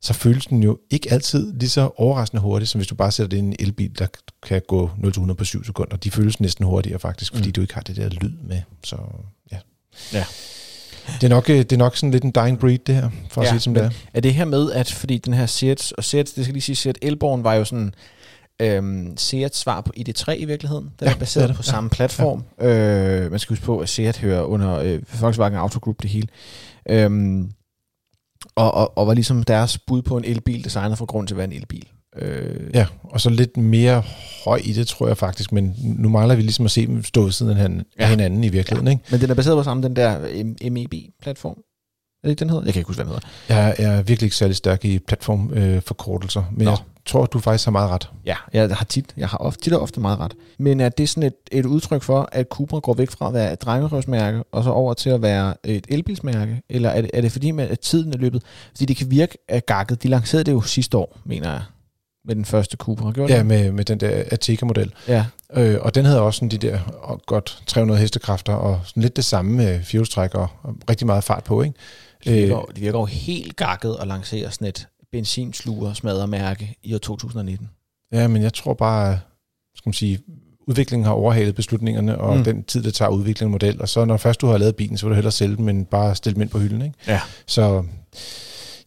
så 0.03 0.13
føles 0.13 0.45
den 0.45 0.63
jo 0.63 0.79
ikke 0.89 1.11
altid 1.11 1.53
lige 1.53 1.69
så 1.69 1.89
overraskende 1.97 2.41
hurtigt, 2.41 2.71
som 2.71 2.79
hvis 2.79 2.87
du 2.87 2.95
bare 2.95 3.11
sætter 3.11 3.29
det 3.29 3.37
i 3.37 3.39
en 3.39 3.55
elbil, 3.59 3.91
der 3.99 4.07
kan 4.47 4.61
gå 4.67 4.89
0-100 5.03 5.33
på 5.33 5.43
7 5.45 5.63
sekunder. 5.65 5.97
De 5.97 6.11
føles 6.11 6.39
næsten 6.39 6.65
hurtigere 6.65 6.99
faktisk, 6.99 7.33
fordi 7.35 7.47
Mm. 7.49 7.53
du 7.53 7.61
ikke 7.61 7.73
har 7.73 7.81
det 7.81 7.95
der 7.95 8.09
lyd 8.09 8.31
med. 8.47 8.61
Så 8.83 8.95
ja. 9.51 9.57
Ja. 10.13 10.25
Det 11.21 11.23
er, 11.23 11.29
nok, 11.29 11.49
øh, 11.49 11.57
det 11.57 11.71
er 11.71 11.77
nok 11.77 11.97
sådan 11.97 12.11
lidt 12.11 12.23
en 12.23 12.31
dying 12.35 12.59
breed, 12.59 12.79
det 12.87 12.95
her, 12.95 13.09
for 13.29 13.41
at 13.41 13.45
Ja, 13.45 13.49
sige 13.49 13.55
det 13.55 13.63
som 13.63 13.73
det 13.73 13.83
er. 13.83 13.89
Er 14.13 14.19
det 14.21 14.33
her 14.33 14.45
med, 14.45 14.71
at 14.71 14.91
fordi 14.91 15.17
den 15.17 15.33
her 15.33 15.45
Seat, 15.45 15.93
og 15.97 16.03
Seat, 16.03 16.31
det 16.35 16.45
skal 16.45 16.53
lige 16.53 16.61
sige, 16.61 16.75
Seat 16.75 16.97
Elborn 17.01 17.43
var 17.43 17.53
jo 17.53 17.65
sådan, 17.65 17.93
Øhm, 18.59 19.17
Seat 19.17 19.55
svar 19.55 19.81
på 19.81 19.91
ID3 19.97 20.31
i 20.31 20.45
virkeligheden. 20.45 20.83
Den 20.99 21.07
Ja, 21.07 21.13
er 21.13 21.17
baseret 21.17 21.43
det 21.49 21.53
er 21.53 21.55
på 21.57 21.61
det. 21.61 21.69
samme 21.71 21.89
platform. 21.89 22.43
Øh, 22.61 23.31
man 23.31 23.39
skal 23.39 23.53
huske 23.53 23.65
på, 23.65 23.79
at 23.79 23.89
Seat 23.89 24.17
hører 24.17 24.41
under 24.41 24.75
øh, 24.75 25.01
Volkswagen 25.21 25.55
Auto 25.57 25.79
Group 25.79 26.01
det 26.01 26.09
hele. 26.09 26.27
Øhm, 26.89 27.51
og, 28.55 28.73
og, 28.73 28.97
og 28.97 29.07
var 29.07 29.13
ligesom 29.13 29.43
deres 29.43 29.77
bud 29.77 30.01
på 30.01 30.17
en 30.17 30.25
elbil 30.25 30.63
designet 30.63 30.97
for 30.97 31.05
grund 31.05 31.27
til 31.27 31.33
at 31.33 31.37
være 31.37 31.47
en 31.47 31.53
elbil. 31.53 31.87
Øh, 32.15 32.69
Ja, 32.73 32.85
og 33.03 33.21
så 33.21 33.29
lidt 33.29 33.57
mere 33.57 34.03
høj 34.45 34.61
i 34.63 34.73
det, 34.73 34.87
tror 34.87 35.07
jeg 35.07 35.17
faktisk, 35.17 35.51
men 35.51 35.75
nu 35.77 36.09
mangler 36.09 36.35
vi 36.35 36.41
ligesom 36.41 36.65
at 36.65 36.71
se 36.71 36.87
dem 36.87 37.03
stå 37.03 37.29
siden 37.29 37.57
af 37.57 37.67
Ja. 37.69 37.79
ja. 37.99 38.09
hinanden 38.09 38.43
i 38.43 38.49
virkeligheden. 38.49 38.87
Ikke? 38.91 39.03
Men 39.11 39.21
den 39.21 39.29
er 39.29 39.33
baseret 39.33 39.57
på 39.57 39.63
samme, 39.63 39.83
den 39.83 39.95
der 39.95 40.19
MEB-platform. 40.69 41.55
Er 42.23 42.27
det 42.27 42.29
ikke, 42.29 42.39
den 42.39 42.49
hedder? 42.49 42.63
Jeg 42.63 42.73
kan 42.73 42.79
ikke 42.79 42.87
huske, 42.87 43.03
hvad 43.03 43.13
den 43.13 43.21
hedder. 43.47 43.63
Jeg 43.63 43.75
er 43.97 44.01
virkelig 44.01 44.25
ikke 44.27 44.35
særlig 44.35 44.55
stærk 44.55 44.85
i 44.85 44.99
platformforkortelser, 44.99 46.41
øh, 46.51 46.57
men 46.57 46.65
Nå. 46.65 46.71
jeg 46.71 46.77
tror, 47.05 47.25
du 47.25 47.39
faktisk 47.39 47.65
har 47.65 47.71
meget 47.71 47.89
ret. 47.89 48.09
Ja, 48.25 48.35
jeg 48.53 48.75
har 48.77 48.85
tit, 48.85 49.13
jeg 49.17 49.29
har 49.29 49.37
ofte, 49.37 49.63
tit 49.63 49.73
og 49.73 49.81
ofte 49.81 49.99
meget 49.99 50.19
ret. 50.19 50.33
Men 50.59 50.79
er 50.79 50.89
det 50.89 51.09
sådan 51.09 51.23
et, 51.23 51.33
et 51.51 51.65
udtryk 51.65 52.01
for, 52.03 52.29
at 52.31 52.47
Cupra 52.49 52.79
går 52.79 52.93
væk 52.93 53.11
fra 53.11 53.27
at 53.27 53.33
være 53.33 53.53
et 53.53 53.61
drengerøvsmærke, 53.61 54.43
og 54.51 54.63
så 54.63 54.69
over 54.69 54.93
til 54.93 55.09
at 55.09 55.21
være 55.21 55.53
et 55.63 55.85
elbilsmærke? 55.89 56.61
Eller 56.69 56.89
er 56.89 57.01
det, 57.01 57.11
er 57.13 57.21
det 57.21 57.31
fordi, 57.31 57.51
med, 57.51 57.69
at 57.69 57.79
tiden 57.79 58.13
er 58.13 58.17
løbet? 58.17 58.43
Fordi 58.69 58.85
det 58.85 58.97
kan 58.97 59.11
virke 59.11 59.37
af 59.49 59.65
gakket. 59.65 60.03
De 60.03 60.07
lancerede 60.07 60.43
det 60.43 60.51
jo 60.51 60.61
sidste 60.61 60.97
år, 60.97 61.17
mener 61.25 61.51
jeg, 61.51 61.61
med 62.25 62.35
den 62.35 62.45
første 62.45 62.77
Cupra. 62.77 63.11
Gjorde 63.11 63.33
Ja, 63.33 63.37
det? 63.39 63.45
med, 63.45 63.71
med 63.71 63.85
den 63.85 63.99
der 63.99 64.23
Ateca-model. 64.31 64.93
ja. 65.07 65.25
Øh, 65.55 65.77
og 65.81 65.95
den 65.95 66.05
havde 66.05 66.21
også 66.21 66.37
sådan 66.37 66.49
de 66.49 66.57
der 66.57 66.79
åh, 67.09 67.17
godt 67.25 67.63
300 67.67 67.99
hestekræfter, 68.01 68.53
og 68.53 68.79
sådan 68.85 69.03
lidt 69.03 69.15
det 69.15 69.25
samme 69.25 69.51
med 69.51 69.83
fjolstræk 69.83 70.35
og, 70.35 70.47
og 70.63 70.75
rigtig 70.89 71.07
meget 71.07 71.23
fart 71.23 71.43
på. 71.43 71.61
Ikke? 71.61 71.75
Det 72.23 72.33
virker, 72.33 72.61
det 72.75 72.81
virker 72.81 72.99
jo 72.99 73.05
helt 73.05 73.55
gakket 73.55 73.97
at 74.01 74.07
lancere 74.07 74.51
sådan 74.51 74.67
et 74.67 74.87
benzinsluger 75.13 75.93
smadremærke 75.93 76.75
i 76.83 76.93
år 76.93 76.97
2019. 76.97 77.69
Ja, 78.11 78.27
men 78.27 78.41
jeg 78.41 78.53
tror 78.53 78.73
bare, 78.73 79.19
skal 79.75 79.89
man 79.89 79.93
sige, 79.93 80.19
udviklingen 80.67 81.05
har 81.05 81.13
overhalet 81.13 81.55
beslutningerne, 81.55 82.17
og 82.17 82.37
Mm. 82.37 82.43
den 82.43 82.63
tid, 82.63 82.83
det 82.83 82.93
tager 82.93 83.09
at 83.09 83.15
udvikle 83.15 83.45
en 83.45 83.51
model. 83.51 83.81
Og 83.81 83.89
så 83.89 84.05
når 84.05 84.17
først 84.17 84.41
du 84.41 84.47
har 84.47 84.57
lavet 84.57 84.75
bilen, 84.75 84.97
så 84.97 85.05
vil 85.05 85.09
du 85.11 85.15
hellere 85.15 85.31
sælge 85.31 85.55
den, 85.55 85.65
men 85.65 85.85
bare 85.85 86.15
stille 86.15 86.33
den 86.33 86.41
ind 86.41 86.49
på 86.49 86.59
hylden. 86.59 86.81
Ikke? 86.81 86.95
Ja. 87.07 87.21
Så 87.45 87.83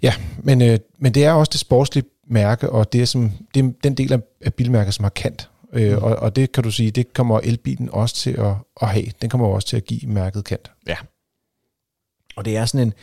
ja, 0.03 0.15
men, 0.39 0.63
øh, 0.63 0.79
men 0.99 1.15
det 1.15 1.25
er 1.25 1.33
også 1.33 1.51
det 1.51 1.61
sportslige 1.61 2.05
mærke, 2.29 2.71
og 2.71 2.93
det 2.93 3.03
er, 3.03 3.07
som, 3.07 3.31
det 3.55 3.65
er 3.65 3.71
den 3.83 3.95
del 3.95 4.13
af, 4.13 4.55
bilmærket, 4.55 4.95
som 4.95 5.03
har 5.03 5.11
kant. 5.11 5.51
Øh, 5.73 5.97
Mm. 5.97 6.03
og, 6.03 6.17
og 6.17 6.37
det 6.37 6.53
kan 6.53 6.65
du 6.65 6.71
sige, 6.71 6.91
det 6.91 7.13
kommer 7.13 7.41
elbilen 7.41 7.89
også 7.93 8.15
til 8.15 8.31
at, 8.31 8.55
at 8.83 8.89
have. 8.89 9.07
Den 9.23 9.31
kommer 9.31 9.47
også 9.47 9.69
til 9.69 9.77
at 9.77 9.85
give 9.85 10.11
mærket 10.11 10.45
kant. 10.45 10.71
Og 12.37 12.45
det 12.45 12.57
er 12.57 12.67
sådan 12.67 12.87
en, 12.87 12.95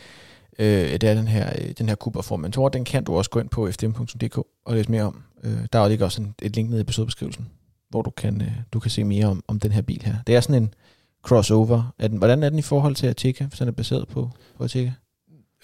øh, 0.58 0.92
det 0.92 1.04
er 1.04 1.14
den 1.14 1.28
her, 1.28 1.52
øh, 1.58 1.70
den 1.78 1.88
her 1.88 1.96
Cupra 1.96 2.22
Formentor, 2.22 2.68
den 2.68 2.84
kan 2.84 3.04
du 3.04 3.16
også 3.16 3.30
gå 3.30 3.40
ind 3.40 3.48
på 3.48 3.70
fdm.dk 3.72 4.38
og 4.38 4.74
læse 4.74 4.90
mere 4.90 5.02
om. 5.02 5.22
Øh, 5.44 5.58
der 5.72 5.88
ligger 5.88 6.04
også 6.04 6.22
en, 6.22 6.34
et 6.42 6.56
link 6.56 6.70
nede 6.70 6.80
i 6.80 6.82
episodebeskrivelsen, 6.82 7.46
hvor 7.90 8.02
du 8.02 8.10
kan, 8.10 8.42
øh, 8.42 8.52
du 8.72 8.80
kan 8.80 8.90
se 8.90 9.04
mere 9.04 9.26
om, 9.26 9.44
om 9.48 9.60
den 9.60 9.72
her 9.72 9.82
bil 9.82 10.02
her. 10.04 10.14
Det 10.26 10.36
er 10.36 10.40
sådan 10.40 10.62
en 10.62 10.74
crossover. 11.22 11.92
Er 11.98 12.08
den, 12.08 12.18
hvordan 12.18 12.42
er 12.42 12.48
den 12.48 12.58
i 12.58 12.62
forhold 12.62 12.94
til 12.94 13.06
Ateca, 13.06 13.44
hvis 13.44 13.58
den 13.58 13.68
er 13.68 13.72
baseret 13.72 14.08
på, 14.08 14.30
på 14.58 14.64
Ateca? 14.64 14.92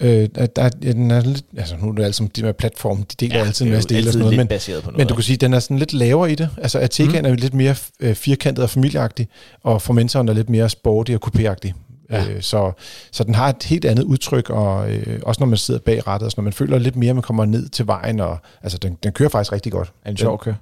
Øh, 0.01 0.29
der, 0.35 0.47
der, 0.47 0.71
ja, 0.83 0.93
den 0.93 1.11
er 1.11 1.21
lidt, 1.21 1.45
altså 1.57 1.77
nu 1.77 1.89
er 1.89 1.93
det 1.93 2.05
altså 2.05 2.29
de 2.37 2.43
med 2.43 2.55
platform, 2.55 3.03
de 3.03 3.27
deler 3.27 3.39
ja, 3.39 3.47
altid 3.47 3.67
en 3.67 3.73
masse 3.73 3.89
dele 3.89 4.09
og 4.09 4.13
sådan 4.13 4.19
noget, 4.19 4.37
men, 4.37 4.47
noget. 4.71 4.97
men 4.97 5.07
du 5.07 5.15
kan 5.15 5.25
sige, 5.25 5.35
at 5.35 5.41
den 5.41 5.53
er 5.55 5.59
sådan 5.59 5.79
lidt 5.79 5.93
lavere 5.93 6.33
i 6.33 6.35
det. 6.35 6.49
Altså 6.57 6.79
Atecaen 6.79 7.25
Mm. 7.25 7.31
mm. 7.31 7.33
er 7.33 7.37
lidt 7.37 7.55
mere 7.55 7.75
øh, 8.01 8.15
firkantet 8.15 8.63
og 8.63 8.71
familieagtig, 8.71 9.29
og 9.63 9.83
Formentoren 9.83 10.29
er 10.29 10.33
lidt 10.33 10.51
mere 10.51 10.69
sporty 10.69 11.13
og 11.13 11.21
coupéagtig. 11.27 11.73
Ja. 12.11 12.29
Øh, 12.31 12.43
så, 12.43 12.73
så 13.13 13.25
den 13.25 13.35
har 13.35 13.49
et 13.49 13.63
helt 13.63 13.85
andet 13.85 14.03
udtryk, 14.03 14.51
og 14.51 14.93
øh, 14.93 15.21
også 15.23 15.41
når 15.41 15.47
man 15.47 15.59
sidder 15.59 15.81
bag 15.81 16.07
rattet, 16.07 16.27
og 16.27 16.31
sådan, 16.31 16.43
når 16.43 16.45
man 16.45 16.53
føler 16.53 16.79
lidt 16.79 16.97
mere, 16.97 17.11
at 17.11 17.17
man 17.17 17.23
kommer 17.23 17.45
ned 17.45 17.69
til 17.69 17.87
vejen, 17.87 18.21
og 18.21 18.39
altså 18.63 18.79
den, 18.79 18.99
den 19.03 19.13
kører 19.13 19.29
faktisk 19.29 19.53
rigtig 19.53 19.73
godt. 19.73 19.93
er 20.05 20.11
en 20.11 20.17
sjov 20.17 20.39
kør. 20.39 20.55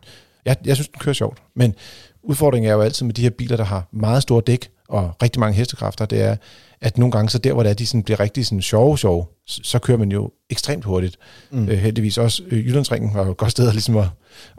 Jeg, 0.44 0.56
jeg 0.64 0.76
synes, 0.76 0.88
den 0.88 0.98
kører 0.98 1.14
sjovt. 1.14 1.38
Men 1.54 1.74
udfordringen 2.22 2.70
er 2.70 2.74
jo 2.74 2.80
altid 2.80 3.06
med 3.06 3.14
de 3.14 3.22
her 3.22 3.30
biler, 3.30 3.56
der 3.56 3.64
har 3.64 3.88
meget 3.92 4.22
store 4.22 4.42
dæk 4.46 4.70
og 4.88 5.12
rigtig 5.22 5.40
mange 5.40 5.56
hestekræfter, 5.56 6.06
det 6.06 6.22
er, 6.22 6.36
at 6.80 6.98
nogle 6.98 7.12
gange, 7.12 7.30
så 7.30 7.38
der, 7.38 7.52
hvor 7.52 7.62
det 7.62 7.70
er, 7.70 7.74
de 7.74 7.86
sådan 7.86 8.02
bliver 8.02 8.20
rigtig 8.20 8.46
sådan 8.46 8.62
sjove, 8.62 8.98
sjove, 8.98 9.26
så, 9.46 9.60
så 9.62 9.78
kører 9.78 9.98
man 9.98 10.12
jo 10.12 10.30
ekstremt 10.50 10.84
hurtigt. 10.84 11.16
Mm. 11.50 11.68
Øh, 11.68 11.78
heldigvis 11.78 12.18
også 12.18 12.42
øh, 12.46 12.66
Jyllandsringen 12.66 13.14
var 13.14 13.24
jo 13.24 13.30
et 13.30 13.36
godt 13.36 13.50
sted 13.50 13.72
ligesom 13.72 13.96
at, 13.96 14.06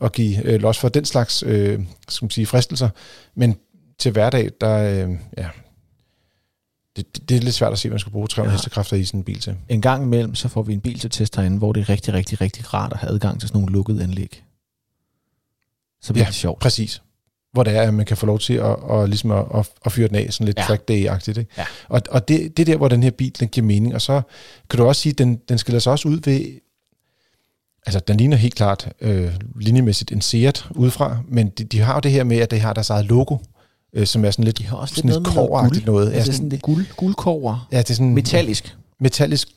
at 0.02 0.12
give 0.12 0.46
øh, 0.46 0.62
los 0.62 0.78
for 0.80 0.90
den 0.90 1.06
slags 1.06 1.44
øh, 1.44 1.80
skal 2.10 2.26
man 2.26 2.30
sige, 2.30 2.46
fristelser. 2.46 2.90
Men 3.36 3.58
til 4.00 4.12
hverdag, 4.12 4.50
der, 4.62 4.78
øh, 4.78 5.16
ja, 5.38 5.48
det, 7.04 7.30
det, 7.30 7.38
er 7.38 7.42
lidt 7.42 7.56
svært 7.56 7.72
at 7.72 7.80
se, 7.80 7.88
at 7.88 7.92
man 7.92 8.00
skal 8.00 8.12
bruge 8.12 8.28
300 8.28 8.52
Ja. 8.52 8.56
hestekræfter 8.58 8.98
i 8.98 9.04
sådan 9.06 9.20
en 9.20 9.24
bil 9.24 9.40
til. 9.40 9.56
En 9.70 9.82
gang 9.82 10.04
imellem, 10.04 10.36
så 10.36 10.48
får 10.48 10.62
vi 10.62 10.74
en 10.74 10.82
bil 10.82 11.00
til 11.00 11.10
test 11.10 11.36
herinde, 11.36 11.58
hvor 11.58 11.74
det 11.74 11.82
er 11.82 11.90
rigtig, 11.90 12.14
rigtig, 12.14 12.42
rigtig 12.42 12.74
rart 12.74 12.94
at 12.94 13.00
have 13.00 13.12
adgang 13.14 13.40
til 13.40 13.50
sådan 13.50 13.62
nogle 13.62 13.74
lukkede 13.74 14.04
anlæg. 14.04 14.44
Så 16.02 16.14
bliver 16.14 16.26
Ja, 16.26 16.28
det 16.28 16.36
sjovt. 16.36 16.60
Præcis. 16.60 17.02
Hvor 17.54 17.64
det 17.64 17.76
er, 17.76 17.82
at 17.82 17.94
man 17.94 18.06
kan 18.06 18.18
få 18.18 18.26
lov 18.26 18.40
til 18.40 18.54
at, 18.54 18.62
og 18.66 19.08
ligesom 19.10 19.32
at, 19.32 19.46
at, 19.56 19.70
at 19.86 19.92
fyre 19.92 20.08
den 20.08 20.16
af, 20.16 20.34
sådan 20.34 20.46
lidt 20.46 20.58
Ja. 20.58 20.62
ja. 20.62 20.68
track 20.68 20.82
day-agtigt. 20.92 21.40
Ikke? 21.40 21.52
Ja. 21.58 21.66
Og, 21.88 22.02
og 22.10 22.28
det, 22.28 22.58
det 22.58 22.64
er 22.64 22.66
der, 22.66 22.78
hvor 22.78 22.88
den 22.88 23.04
her 23.04 23.12
bil 23.12 23.40
den 23.40 23.48
giver 23.48 23.68
mening. 23.68 23.96
Og 23.96 24.02
så 24.02 24.22
kan 24.70 24.78
du 24.80 24.86
også 24.86 25.02
sige, 25.02 25.12
at 25.12 25.18
den, 25.18 25.36
den 25.50 25.58
skiller 25.58 25.80
sig 25.80 25.92
også 25.92 26.08
ud 26.08 26.20
ved... 26.24 26.60
Altså, 27.86 28.00
den 28.00 28.18
ligner 28.18 28.38
helt 28.38 28.56
klart 28.56 28.90
øh, 29.02 29.34
linjemæssigt 29.62 30.12
en 30.12 30.22
Seat 30.22 30.68
udefra, 30.72 31.18
men 31.28 31.50
de, 31.50 31.64
de 31.64 31.80
har 31.80 31.94
jo 31.94 32.00
det 32.00 32.12
her 32.12 32.24
med, 32.24 32.38
at 32.38 32.52
det 32.52 32.62
har 32.62 32.74
deres 32.74 32.90
eget 32.90 33.06
logo, 33.06 33.38
øh, 33.94 34.08
som 34.08 34.26
er 34.26 34.32
sådan 34.32 34.46
lidt, 34.46 34.58
De 34.58 34.66
har 34.66 34.78
også 34.78 34.92
lidt 34.92 35.14
sådan 35.14 35.24
lidt 35.24 35.36
noget 35.36 35.72
guld. 35.72 35.86
noget. 35.86 36.12
Ja, 36.12 36.16
Altså 36.16 36.34
sådan, 36.34 36.52
det 36.52 36.62
guld, 36.62 36.86
guldkover. 36.98 37.68
ja, 37.72 37.78
det 37.78 37.90
er 37.90 37.94
sådan 37.94 38.14
Metallisk. 38.14 38.78
metallisk 39.00 39.48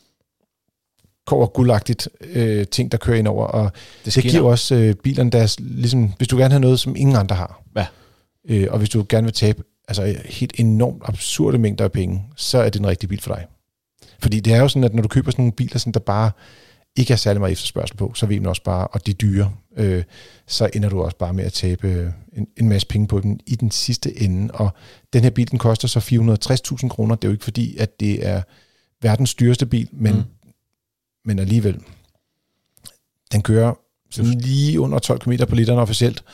kover 1.26 1.46
guldagtigt 1.46 2.08
øh, 2.20 2.66
ting, 2.66 2.92
der 2.92 2.98
kører 2.98 3.16
ind 3.18 3.28
over. 3.28 3.46
Og 3.46 3.72
det, 4.04 4.14
det 4.14 4.24
giver 4.24 4.42
også 4.50 4.74
øh, 4.74 4.94
bilerne 4.94 5.30
deres, 5.30 5.56
ligesom, 5.60 6.12
hvis 6.18 6.28
du 6.28 6.36
gerne 6.36 6.50
have 6.50 6.60
noget, 6.60 6.80
som 6.80 6.96
ingen 6.96 7.16
andre 7.16 7.36
har. 7.36 7.62
Ja. 7.76 7.86
Øh, 8.48 8.66
og 8.70 8.78
hvis 8.78 8.88
du 8.88 9.04
gerne 9.08 9.24
vil 9.24 9.34
tabe 9.34 9.62
altså, 9.88 10.14
helt 10.24 10.52
enormt 10.56 11.02
absurde 11.04 11.58
mængder 11.58 11.84
af 11.84 11.92
penge, 11.92 12.22
så 12.36 12.58
er 12.58 12.70
det 12.70 12.80
en 12.80 12.86
rigtig 12.86 13.08
bil 13.08 13.20
for 13.20 13.34
dig. 13.34 13.46
Fordi 14.18 14.40
det 14.40 14.52
er 14.52 14.58
jo 14.60 14.68
sådan, 14.68 14.84
at 14.84 14.94
når 14.94 15.02
du 15.02 15.08
køber 15.08 15.30
sådan 15.30 15.42
nogle 15.42 15.52
biler, 15.52 15.78
sådan, 15.78 15.92
der 15.92 16.00
bare 16.00 16.30
ikke 16.96 17.12
er 17.12 17.16
særlig 17.16 17.40
meget 17.40 17.52
efterspørgsel 17.52 17.96
på, 17.96 18.12
så 18.14 18.26
ved 18.26 18.40
man 18.40 18.46
også 18.48 18.62
bare, 18.62 18.86
og 18.86 19.06
de 19.06 19.12
dyre, 19.12 19.52
øh, 19.76 20.04
så 20.46 20.70
ender 20.74 20.88
du 20.88 21.02
også 21.02 21.16
bare 21.16 21.32
med 21.34 21.44
at 21.44 21.52
tabe 21.52 21.88
øh, 21.88 22.12
en, 22.32 22.46
en 22.56 22.68
masse 22.68 22.86
penge 22.86 23.06
på 23.08 23.20
dem 23.20 23.38
i 23.46 23.54
den 23.56 23.70
sidste 23.70 24.22
ende. 24.22 24.54
Og 24.54 24.70
den 25.12 25.22
her 25.22 25.30
bil, 25.30 25.50
den 25.50 25.58
koster 25.58 25.88
så 25.88 25.98
460.000 26.82 26.88
kroner. 26.88 27.14
Det 27.14 27.24
er 27.24 27.28
jo 27.28 27.32
ikke 27.32 27.44
fordi, 27.44 27.76
at 27.76 28.00
det 28.00 28.26
er 28.26 28.42
verdens 29.02 29.34
dyreste 29.34 29.66
bil, 29.66 29.88
men, 29.92 30.14
Mm. 30.14 30.22
men 31.24 31.38
alligevel, 31.38 31.80
den 33.32 33.42
kører 33.42 33.74
sådan 34.10 34.30
lige 34.40 34.80
under 34.80 34.98
12 34.98 35.20
km 35.20 35.32
på 35.48 35.54
literen 35.54 35.78
officielt. 35.78 36.24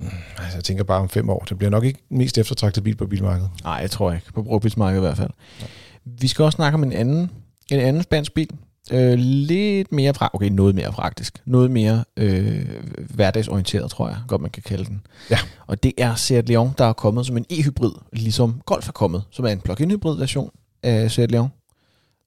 Mm, 0.00 0.06
Altså, 0.38 0.56
jeg 0.56 0.64
tænker 0.64 0.84
bare 0.84 1.00
om 1.00 1.08
fem 1.08 1.30
år. 1.30 1.44
Det 1.48 1.58
bliver 1.58 1.70
nok 1.70 1.84
ikke 1.84 2.00
den 2.08 2.18
mest 2.18 2.38
eftertragtede 2.38 2.84
bil 2.84 2.96
på 2.96 3.06
bilmarkedet. 3.06 3.50
Nej, 3.64 3.72
jeg 3.74 3.90
tror 3.90 4.12
ikke. 4.12 4.32
På 4.32 4.42
brugbilsmarkedet 4.42 5.00
i 5.00 5.04
hvert 5.06 5.16
fald. 5.16 5.30
Vi 6.04 6.28
skal 6.28 6.44
også 6.44 6.56
snakke 6.56 6.74
om 6.76 6.82
en 6.82 6.92
anden, 6.92 7.30
en 7.70 7.80
anden 7.80 8.02
spansk 8.02 8.34
bil. 8.34 8.50
Øh, 8.92 9.18
lidt 9.18 9.92
mere 9.92 10.12
pra- 10.22 10.28
okay, 10.32 10.48
noget 10.48 10.74
mere 10.74 10.92
praktisk. 10.92 11.42
Noget 11.44 11.70
mere 11.70 12.04
øh, 12.16 12.66
hverdagsorienteret, 13.10 13.90
tror 13.90 14.08
jeg 14.08 14.16
godt, 14.28 14.40
man 14.42 14.50
kan 14.50 14.62
kalde 14.62 14.84
den. 14.84 15.00
Ja. 15.30 15.38
Og 15.66 15.82
det 15.82 15.92
er 15.98 16.14
Seat 16.14 16.48
Leon, 16.48 16.74
der 16.78 16.84
er 16.84 16.92
kommet 16.92 17.26
som 17.26 17.36
en 17.36 17.46
e-hybrid, 17.50 17.92
ligesom 18.12 18.60
Golf 18.66 18.88
er 18.88 18.92
kommet, 18.92 19.22
som 19.30 19.44
er 19.44 19.48
en 19.48 19.60
plug-in 19.60 19.90
hybrid 19.90 20.18
version 20.18 20.50
af 20.82 21.10
Seat 21.10 21.30
Leon. 21.30 21.48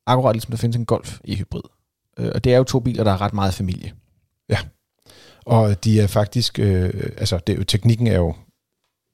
Akkurat 0.08 0.36
ligesom 0.36 0.52
der 0.52 0.58
findes 0.58 0.76
en 0.78 0.86
Golf 0.86 1.20
e-hybrid. 1.28 1.62
Øh, 2.20 2.32
og 2.36 2.44
det 2.44 2.54
er 2.54 2.58
jo 2.58 2.64
to 2.64 2.80
biler, 2.80 3.04
der 3.04 3.12
er 3.12 3.22
ret 3.22 3.34
meget 3.34 3.54
familie. 3.54 3.92
Og 5.46 5.84
de 5.84 6.00
er 6.00 6.08
faktisk, 6.08 6.60
øh, 6.60 6.94
altså 7.18 7.40
det, 7.48 7.54
er 7.54 7.58
jo- 7.58 7.64
teknikken 7.64 8.08
er 8.08 8.16
jo 8.16 8.34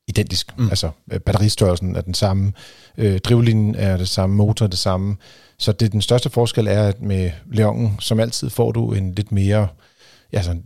identisk. 0.08 0.58
Mm. 0.58 0.70
Altså 0.70 0.90
øh, 1.12 1.20
batteristørrelsen 1.20 1.96
er 1.96 2.02
den 2.02 2.14
samme, 2.14 2.54
øh, 2.98 3.20
drivlinjen 3.20 3.76
er 3.76 3.98
det 3.98 4.08
samme, 4.10 4.36
motor 4.36 4.66
er 4.66 4.70
det 4.70 4.80
samme. 4.80 5.16
Så 5.60 5.72
det 5.72 5.92
den 5.92 6.02
største 6.02 6.30
forskel 6.30 6.68
er, 6.68 6.84
at 6.84 7.02
med 7.02 7.32
Leonen, 7.52 7.96
som 8.00 8.20
altid, 8.20 8.50
får 8.50 8.72
du 8.72 8.94
en 8.94 9.16
lidt 9.16 9.32
mere, 9.32 9.68
ja, 10.34 10.42
sådan, 10.42 10.64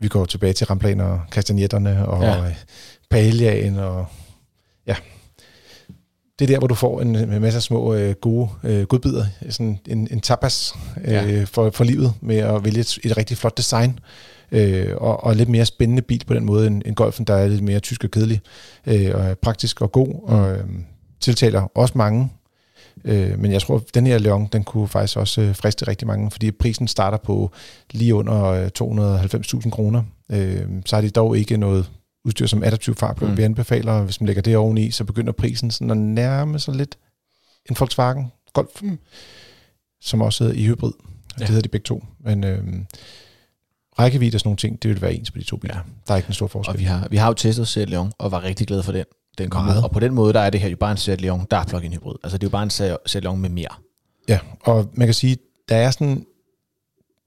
vi 0.00 0.08
går 0.08 0.24
tilbage 0.24 0.52
til 0.52 0.66
ramplaner 0.66 1.04
og 1.04 1.20
kastanjetterne 1.32 2.08
og 2.08 2.22
Ja. 2.22 2.44
ja. 2.44 2.54
paljaen 3.10 3.78
og 3.78 4.06
ja, 4.86 4.96
det 6.38 6.44
er 6.44 6.48
der, 6.48 6.58
hvor 6.58 6.68
du 6.68 6.74
får 6.74 7.00
en, 7.00 7.16
en 7.16 7.40
masse 7.40 7.60
små 7.60 7.94
øh, 7.94 8.14
gode 8.14 8.48
øh, 8.64 8.82
godbidder, 8.82 9.24
sådan 9.50 9.78
en, 9.86 10.08
en 10.10 10.20
tapas 10.20 10.74
øh, 11.04 11.12
ja. 11.12 11.44
for, 11.44 11.70
for 11.70 11.84
livet 11.84 12.14
med 12.20 12.36
at 12.36 12.64
vælge 12.64 12.80
et, 12.80 12.98
et 13.04 13.16
rigtig 13.16 13.36
flot 13.38 13.58
design 13.58 13.98
øh, 14.52 14.96
og, 14.96 15.24
og 15.24 15.36
lidt 15.36 15.48
mere 15.48 15.64
spændende 15.66 16.02
bil 16.02 16.24
på 16.26 16.34
den 16.34 16.44
måde 16.44 16.66
end, 16.66 16.82
end 16.86 16.94
Golfen, 16.96 17.24
der 17.24 17.34
er 17.34 17.48
lidt 17.48 17.62
mere 17.62 17.80
tysk 17.80 18.04
og 18.04 18.10
kedelig 18.10 18.40
øh, 18.86 19.10
og 19.14 19.38
praktisk 19.38 19.80
og 19.80 19.92
god 19.92 20.22
og 20.22 20.52
øh, 20.52 20.64
tiltaler 21.20 21.60
også 21.74 21.98
mange. 21.98 22.30
Øh, 23.04 23.38
men 23.38 23.52
jeg 23.52 23.62
tror, 23.62 23.76
at 23.76 23.94
den 23.94 24.06
her 24.06 24.18
Leon, 24.18 24.48
den 24.52 24.64
kunne 24.64 24.88
faktisk 24.88 25.16
også 25.16 25.40
øh, 25.40 25.56
friste 25.56 25.88
rigtig 25.88 26.06
mange, 26.06 26.30
fordi 26.30 26.50
prisen 26.50 26.88
starter 26.88 27.18
på 27.18 27.50
lige 27.90 28.14
under 28.14 28.44
øh, 28.44 28.70
290.000 28.82 29.70
kroner. 29.70 30.02
Øh, 30.30 30.66
så 30.86 30.96
har 30.96 31.00
de 31.00 31.10
dog 31.10 31.38
ikke 31.38 31.56
noget 31.56 31.90
udstyr 32.24 32.46
som 32.46 32.62
adaptiv 32.62 32.94
fartblad. 32.94 33.28
Mm. 33.30 33.36
Vi 33.36 33.42
anbefaler, 33.42 34.02
hvis 34.02 34.20
man 34.20 34.26
lægger 34.26 34.42
det 34.42 34.56
oveni, 34.56 34.90
så 34.90 35.04
begynder 35.04 35.32
prisen 35.32 35.70
sådan 35.70 35.90
at 35.90 35.96
nærme 35.96 36.58
sig 36.58 36.74
lidt 36.74 36.98
en 37.70 37.76
Volkswagen 37.78 38.32
Golf, 38.52 38.82
Mm. 38.82 38.98
som 40.00 40.20
også 40.22 40.44
hedder 40.44 40.58
i 40.58 40.64
hybrid. 40.64 40.92
Ja. 41.38 41.40
Det 41.40 41.48
hedder 41.48 41.62
de 41.62 41.68
begge 41.68 41.84
to. 41.84 42.04
Men, 42.24 42.44
øh, 42.44 42.64
rækkevidde 43.98 44.36
og 44.36 44.40
sådan 44.40 44.48
nogle 44.48 44.56
ting, 44.56 44.82
det 44.82 44.90
vil 44.90 45.02
være 45.02 45.14
ens 45.14 45.30
på 45.30 45.38
de 45.38 45.44
to 45.44 45.56
biler. 45.56 45.74
Ja. 45.74 45.80
Der 46.06 46.12
er 46.12 46.16
ikke 46.16 46.28
en 46.28 46.34
stor 46.34 46.46
forskel. 46.46 46.74
Og 46.74 46.78
vi 46.78 46.84
har, 46.84 47.08
vi 47.10 47.16
har 47.16 47.26
jo 47.26 47.34
testet 47.34 47.68
Seat 47.68 47.90
Leon, 47.90 48.12
og 48.18 48.32
var 48.32 48.42
rigtig 48.42 48.66
glade 48.66 48.82
for 48.82 48.92
den. 48.92 49.04
Den 49.38 49.50
kom 49.50 49.68
ud. 49.68 49.82
Og 49.82 49.90
på 49.90 50.00
den 50.00 50.14
måde, 50.14 50.32
der 50.32 50.40
er 50.40 50.50
det 50.50 50.60
her 50.60 50.68
jo 50.68 50.76
bare 50.76 50.90
en 50.90 50.96
Seat 50.96 51.20
Leon, 51.20 51.46
der 51.50 51.56
er 51.56 51.64
plug-in 51.64 51.92
hybrid. 51.92 52.14
Altså 52.22 52.38
det 52.38 52.44
er 52.44 52.46
jo 52.46 52.50
bare 52.50 52.62
en 52.62 52.70
Seat 52.70 53.22
Leon 53.24 53.40
med 53.40 53.50
mere. 53.50 53.74
Ja, 54.28 54.38
og 54.60 54.90
man 54.94 55.06
kan 55.06 55.14
sige, 55.14 55.36
der 55.68 55.76
er 55.76 55.90
sådan, 55.90 56.26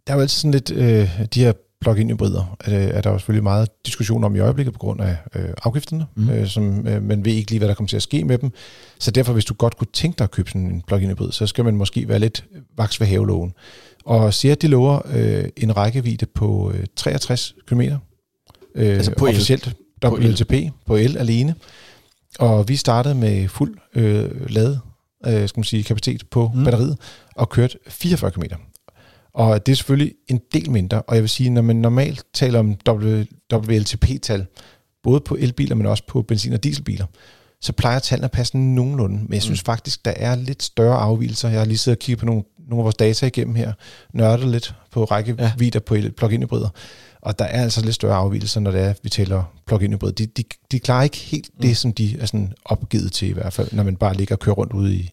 der 0.07 0.13
er 0.13 0.17
jo 0.17 0.21
altid 0.21 0.37
sådan 0.37 0.51
lidt, 0.51 0.71
øh, 0.71 1.19
de 1.33 1.39
her 1.39 1.53
plug-in 1.81 2.09
hybrider, 2.09 2.57
er, 2.59 2.77
er 2.77 3.01
der 3.01 3.11
jo 3.11 3.17
selvfølgelig 3.17 3.43
meget 3.43 3.69
diskussion 3.85 4.23
om 4.23 4.35
i 4.35 4.39
øjeblikket 4.39 4.73
på 4.73 4.79
grund 4.79 5.01
af 5.01 5.17
øh, 5.35 5.49
afgifterne, 5.63 6.05
mm. 6.15 6.29
øh, 6.29 6.47
som 6.47 6.87
øh, 6.87 7.03
man 7.03 7.25
ved 7.25 7.31
ikke 7.31 7.51
lige, 7.51 7.59
hvad 7.59 7.67
der 7.67 7.73
kommer 7.73 7.87
til 7.87 7.95
at 7.95 8.01
ske 8.01 8.23
med 8.25 8.37
dem. 8.37 8.51
Så 8.99 9.11
derfor, 9.11 9.33
hvis 9.33 9.45
du 9.45 9.53
godt 9.53 9.77
kunne 9.77 9.87
tænke 9.93 10.17
dig 10.17 10.23
at 10.23 10.31
købe 10.31 10.49
sådan 10.49 10.71
en 10.71 10.81
plug-in 10.87 11.09
hybrid, 11.09 11.31
så 11.31 11.47
skal 11.47 11.65
man 11.65 11.75
måske 11.75 12.07
være 12.07 12.19
lidt 12.19 12.45
vaks 12.77 12.99
ved 12.99 13.07
havelågen. 13.07 13.53
Og 14.07 14.33
Seat, 14.33 14.61
de 14.61 14.67
lover 14.67 15.01
øh, 15.15 15.45
en 15.57 15.77
rækkevidde 15.77 16.25
på 16.25 16.71
øh, 16.75 16.85
63 16.95 17.55
km. 17.67 17.81
Øh, 17.81 17.97
Altså 18.75 19.11
på 19.17 19.25
el. 19.25 19.31
officielt 19.35 19.73
På 20.01 20.15
el. 20.17 20.27
WLTP 20.27 20.53
på 20.85 20.95
el 20.95 21.17
alene. 21.17 21.55
Og 22.39 22.69
vi 22.69 22.75
startede 22.75 23.15
med 23.15 23.47
fuld 23.47 23.77
øh, 23.95 24.49
lade 24.51 24.79
øh, 25.27 25.49
skal 25.49 25.59
man 25.59 25.63
sige, 25.63 25.83
kapacitet 25.83 26.29
på 26.29 26.51
Mm. 26.55 26.63
batteriet, 26.63 26.97
og 27.35 27.49
kørte 27.49 27.77
44 27.87 28.31
km. 28.31 28.43
Og 29.33 29.65
det 29.65 29.71
er 29.71 29.75
selvfølgelig 29.75 30.13
en 30.27 30.41
del 30.53 30.71
mindre, 30.71 31.01
og 31.01 31.15
jeg 31.15 31.23
vil 31.23 31.29
sige, 31.29 31.49
når 31.49 31.61
man 31.61 31.75
normalt 31.75 32.23
taler 32.33 32.59
om 32.59 32.75
WLTP-tal, 33.53 34.45
både 35.03 35.19
på 35.19 35.35
elbiler, 35.39 35.75
men 35.75 35.85
også 35.85 36.03
på 36.07 36.21
benzin- 36.21 36.53
og 36.53 36.63
dieselbiler, 36.63 37.05
så 37.61 37.73
plejer 37.73 37.99
tallene 37.99 38.25
at 38.25 38.31
passe 38.31 38.57
nogenlunde. 38.57 39.15
Men 39.23 39.33
jeg 39.33 39.41
synes 39.41 39.59
Mm. 39.59 39.63
mm. 39.63 39.65
faktisk, 39.65 40.05
der 40.05 40.13
er 40.15 40.35
lidt 40.35 40.63
større 40.63 40.97
afvielser. 40.97 41.49
Jeg 41.49 41.59
har 41.59 41.65
lige 41.65 41.77
siddet 41.77 41.97
og 41.97 41.99
kigget 41.99 42.19
på 42.19 42.25
nogle, 42.25 42.43
nogle 42.67 42.81
af 42.81 42.83
vores 42.83 42.95
data 42.95 43.25
igennem 43.25 43.55
her, 43.55 43.73
nørdet 44.13 44.47
lidt 44.47 44.75
på 44.91 45.03
rækkevidder 45.03 45.51
ja. 45.73 45.79
på 45.79 45.95
el- 45.95 46.11
plug-in 46.11 46.41
hybrider. 46.41 46.69
Og 47.21 47.39
der 47.39 47.45
er 47.45 47.63
altså 47.63 47.81
lidt 47.81 47.95
større 47.95 48.15
afvielser, 48.15 48.59
når 48.59 48.71
det 48.71 48.81
er, 48.81 48.93
vi 49.03 49.09
taler 49.09 49.43
plug-in 49.65 49.93
hybrid. 49.93 50.11
De, 50.11 50.25
de, 50.25 50.43
de 50.71 50.79
klarer 50.79 51.03
ikke 51.03 51.17
helt 51.17 51.49
Mm. 51.55 51.61
det, 51.61 51.77
som 51.77 51.93
de 51.93 52.19
er 52.19 52.25
sådan 52.25 52.53
opgivet 52.65 53.11
til 53.11 53.27
i 53.29 53.31
hvert 53.31 53.53
fald, 53.53 53.67
når 53.71 53.83
man 53.83 53.95
bare 53.95 54.13
ligger 54.13 54.35
og 54.35 54.39
kører 54.39 54.55
rundt 54.55 54.73
ude 54.73 54.95
i 54.95 55.11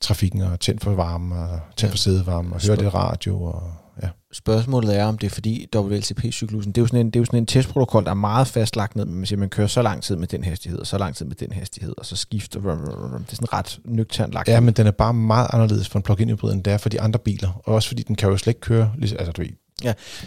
trafikken 0.00 0.40
og 0.40 0.60
tændt 0.60 0.82
for 0.84 0.94
varme 0.94 1.34
og 1.34 1.60
tændt 1.76 1.82
Ja. 1.82 1.88
for 1.92 1.96
sædevarme 1.98 2.54
og 2.54 2.60
hører 2.66 2.76
lidt 2.76 2.94
radio. 2.94 3.42
Og, 3.42 3.62
ja. 4.02 4.08
Spørgsmålet 4.32 4.98
er, 4.98 5.04
om 5.04 5.18
det 5.18 5.26
er 5.26 5.30
fordi 5.30 5.66
WLTP-cyklusen, 5.76 6.72
det 6.72 6.78
er 6.78 6.82
jo 6.82 6.86
sådan 6.86 7.00
en, 7.00 7.06
det 7.06 7.16
er 7.16 7.20
jo 7.20 7.24
sådan 7.24 7.38
en 7.38 7.46
testprotokol, 7.46 8.04
der 8.04 8.10
er 8.10 8.14
meget 8.14 8.46
fastlagt 8.46 8.96
ned, 8.96 9.04
men 9.04 9.14
man 9.14 9.26
siger, 9.26 9.38
man 9.38 9.48
kører 9.48 9.66
så 9.66 9.82
lang 9.82 10.02
tid 10.02 10.16
med 10.16 10.26
den 10.26 10.44
hastighed, 10.44 10.78
og 10.78 10.86
så 10.86 10.98
lang 10.98 11.16
tid 11.16 11.26
med 11.26 11.36
den 11.36 11.52
hastighed, 11.52 11.94
og 11.98 12.06
så 12.06 12.16
skifter, 12.16 12.60
det 12.60 12.68
er 12.70 13.34
sådan 13.34 13.52
ret 13.52 13.78
nøgternt 13.84 14.32
lagt. 14.32 14.48
ja, 14.48 14.60
men 14.60 14.74
den 14.74 14.86
er 14.86 14.90
bare 14.90 15.14
meget 15.14 15.48
anderledes 15.52 15.88
for 15.88 15.98
en 15.98 16.02
plug-in 16.02 16.28
hybrid, 16.28 16.52
end 16.52 16.64
det 16.64 16.72
er 16.72 16.78
for 16.78 16.88
de 16.88 17.00
andre 17.00 17.18
biler. 17.18 17.60
Og 17.64 17.74
også 17.74 17.88
fordi 17.88 18.02
den 18.02 18.16
kan 18.16 18.28
jo 18.28 18.36
slet 18.36 18.50
ikke 18.50 18.60
køre, 18.60 18.92
altså 19.00 19.32
du 19.32 19.42
ved, 19.42 19.50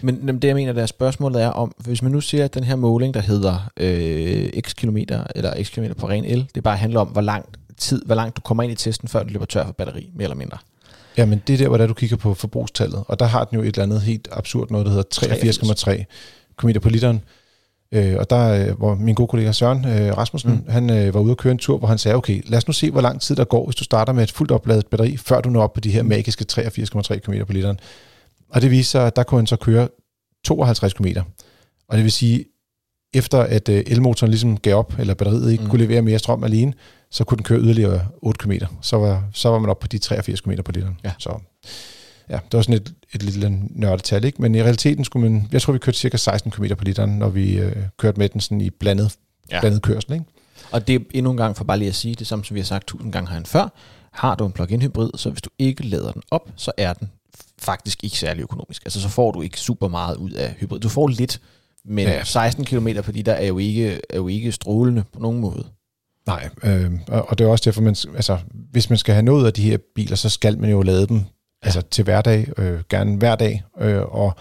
Men, 0.02 0.26
men 0.26 0.40
det 0.40 0.48
jeg 0.48 0.56
mener, 0.56 0.74
der 0.74 0.82
er 0.82 0.86
spørgsmålet 0.86 1.44
er 1.44 1.48
om, 1.48 1.74
hvis 1.78 2.02
man 2.02 2.12
nu 2.12 2.22
ser, 2.22 2.46
at 2.46 2.54
den 2.54 2.64
her 2.64 2.76
måling, 2.76 3.14
der 3.14 3.22
hedder 3.22 3.70
øh, 3.78 4.50
x 4.62 4.76
kilometer, 4.76 5.24
eller 5.36 5.64
x 5.64 5.72
kilometer 5.72 5.96
på 5.96 6.10
ren 6.10 6.26
el, 6.26 6.48
det 6.56 6.64
bare 6.64 6.78
handler 6.78 7.00
om, 7.00 7.08
hvor 7.08 7.22
lang 7.22 7.46
tid, 7.78 8.02
hvor 8.06 8.16
langt 8.16 8.36
du 8.38 8.42
kommer 8.42 8.64
ind 8.64 8.72
i 8.72 8.76
testen, 8.76 9.08
før 9.08 9.24
du 9.24 9.30
løber 9.30 9.46
tør 9.46 9.66
for 9.66 9.72
batteri, 9.72 10.12
mere 10.16 10.24
eller 10.24 10.36
mindre. 10.36 10.58
Ja, 11.18 11.26
men 11.26 11.42
det 11.48 11.54
er 11.54 11.58
der, 11.58 11.68
hvor 11.68 11.78
der, 11.78 11.88
du 11.88 11.94
kigger 11.94 12.18
på 12.18 12.34
forbrugstallet, 12.34 13.04
og 13.08 13.20
der 13.20 13.26
har 13.26 13.44
den 13.44 13.56
jo 13.56 13.62
et 13.62 13.68
eller 13.68 13.84
andet 13.84 14.02
helt 14.02 14.28
absurd 14.32 14.72
noget, 14.72 14.86
der 14.86 14.92
hedder 14.92 15.04
83,3 16.02 16.04
km 16.58 16.80
på 16.82 16.90
literen. 16.90 17.22
Øh, 17.92 18.16
og 18.20 18.30
der, 18.30 18.68
øh, 18.70 18.78
hvor 18.78 18.96
min 18.96 19.16
gode 19.16 19.28
kollega 19.28 19.52
Søren 19.52 19.86
øh, 19.86 20.18
Rasmussen, 20.18 20.52
Mm. 20.52 20.64
han 20.70 20.90
øh, 20.90 21.14
var 21.14 21.20
ude 21.20 21.32
at 21.32 21.38
køre 21.38 21.52
en 21.52 21.58
tur, 21.58 21.78
hvor 21.78 21.88
han 21.88 21.98
sagde, 21.98 22.16
okay, 22.16 22.42
lad 22.46 22.58
os 22.58 22.68
nu 22.68 22.74
se, 22.74 22.92
hvor 22.92 23.02
lang 23.02 23.22
tid 23.22 23.36
der 23.36 23.44
går, 23.44 23.66
hvis 23.66 23.76
du 23.76 23.84
starter 23.84 24.14
med 24.14 24.24
et 24.24 24.32
fuldt 24.32 24.52
opladet 24.52 24.88
batteri, 24.88 25.18
før 25.18 25.42
du 25.42 25.50
når 25.50 25.62
op 25.64 25.74
på 25.74 25.80
de 25.80 25.92
her 25.92 26.04
Mm. 26.04 26.10
magiske 26.10 26.46
83,3 26.52 27.18
km 27.20 27.34
på 27.48 27.54
literen. 27.54 27.80
Og 28.50 28.62
det 28.62 28.72
viser 28.72 28.90
sig, 28.92 29.08
at 29.08 29.16
der 29.16 29.24
kunne 29.24 29.40
han 29.40 29.48
så 29.48 29.56
køre 29.56 29.88
52 30.46 30.94
km. 30.94 31.06
Og 31.90 31.98
det 31.98 32.04
vil 32.04 32.12
sige, 32.12 32.46
efter 33.14 33.40
at 33.40 33.70
øh, 33.70 33.84
elmotoren 33.88 34.32
ligesom 34.32 34.58
gav 34.58 34.76
op, 34.76 34.94
eller 35.00 35.14
batteriet 35.14 35.52
ikke 35.52 35.64
mm. 35.64 35.70
kunne 35.70 35.82
levere 35.84 36.02
mere 36.02 36.20
strøm 36.20 36.44
alene, 36.44 36.74
så 37.12 37.24
kunne 37.24 37.36
den 37.38 37.44
køre 37.44 37.60
yderligere 37.60 38.08
8 38.22 38.38
km. 38.38 38.52
Så 38.82 38.98
var, 38.98 39.24
så 39.34 39.50
var 39.50 39.60
man 39.60 39.70
op 39.70 39.80
på 39.80 39.88
de 39.88 39.98
83 39.98 40.42
km 40.42 40.52
på 40.66 40.72
literen. 40.72 41.00
Ja. 41.04 41.12
Så 41.20 41.40
ja, 42.30 42.36
det 42.52 42.54
var 42.54 42.62
sådan 42.62 42.76
et, 42.76 42.94
et 43.14 43.24
lille 43.24 43.60
nørdetal, 43.70 44.26
ikke? 44.26 44.42
Men 44.42 44.56
i 44.56 44.62
realiteten 44.64 45.06
skulle 45.06 45.30
man, 45.30 45.48
jeg 45.52 45.62
tror, 45.62 45.74
vi 45.74 45.80
kørte 45.80 45.98
cirka 45.98 46.18
16 46.18 46.52
km 46.52 46.66
på 46.78 46.84
literen, 46.84 47.10
når 47.20 47.30
vi 47.30 47.58
øh, 47.60 47.76
kørte 47.98 48.20
med 48.20 48.30
den 48.30 48.42
sådan 48.42 48.62
i 48.62 48.70
blandet, 48.70 49.16
Ja. 49.52 49.60
blandet 49.60 49.82
kørsel, 49.82 50.14
ikke? 50.14 50.26
Og 50.72 50.88
det 50.88 50.96
er 50.96 51.00
endnu 51.14 51.32
en 51.32 51.38
gang 51.38 51.58
for 51.58 51.64
bare 51.64 51.78
lige 51.78 51.90
at 51.90 51.96
sige, 51.96 52.16
det 52.16 52.28
samme 52.28 52.46
som 52.46 52.56
vi 52.56 52.60
har 52.60 52.66
sagt 52.66 52.88
tusind 52.88 53.12
gange 53.12 53.30
herinde 53.30 53.50
før, 53.50 53.74
har 54.12 54.36
du 54.36 54.46
en 54.46 54.52
plug-in 54.52 54.82
hybrid, 54.82 55.10
så 55.16 55.30
hvis 55.30 55.42
du 55.42 55.50
ikke 55.60 55.88
lader 55.88 56.12
den 56.12 56.22
op, 56.32 56.50
så 56.56 56.72
er 56.78 56.94
den 56.94 57.12
faktisk 57.60 58.04
ikke 58.04 58.18
særlig 58.18 58.42
økonomisk. 58.42 58.86
Altså 58.86 59.02
så 59.02 59.10
får 59.10 59.32
du 59.32 59.42
ikke 59.42 59.60
super 59.60 59.88
meget 59.88 60.16
ud 60.18 60.32
af 60.32 60.56
hybrid. 60.60 60.80
Du 60.80 60.90
får 60.90 61.08
lidt, 61.08 61.42
men. 61.86 62.08
Ja. 62.08 62.24
16 62.24 62.66
km 62.66 62.88
på 63.04 63.12
de 63.12 63.24
der 63.24 63.34
er 63.34 63.46
jo 63.48 63.58
ikke, 63.58 64.02
er 64.10 64.18
jo 64.18 64.28
ikke 64.28 64.52
strålende 64.52 65.04
på 65.14 65.20
nogen 65.20 65.40
måde. 65.40 65.66
Nej, 66.28 66.50
øh, 66.64 66.92
og, 67.08 67.38
det 67.38 67.46
er 67.46 67.50
også 67.50 67.64
derfor, 67.66 67.82
man, 67.82 67.96
altså, 68.16 68.38
hvis 68.72 68.90
man 68.90 68.98
skal 68.98 69.14
have 69.14 69.24
noget 69.26 69.46
af 69.46 69.54
de 69.54 69.62
her 69.62 69.78
biler, 69.96 70.16
så 70.16 70.30
skal 70.30 70.60
man 70.60 70.70
jo 70.70 70.82
lade 70.82 71.08
dem 71.08 71.22
altså, 71.62 71.82
til 71.82 72.04
hverdag, 72.04 72.48
øh, 72.58 72.80
gerne 72.90 73.18
hver 73.18 73.36
dag, 73.36 73.64
øh, 73.80 74.02
og 74.02 74.36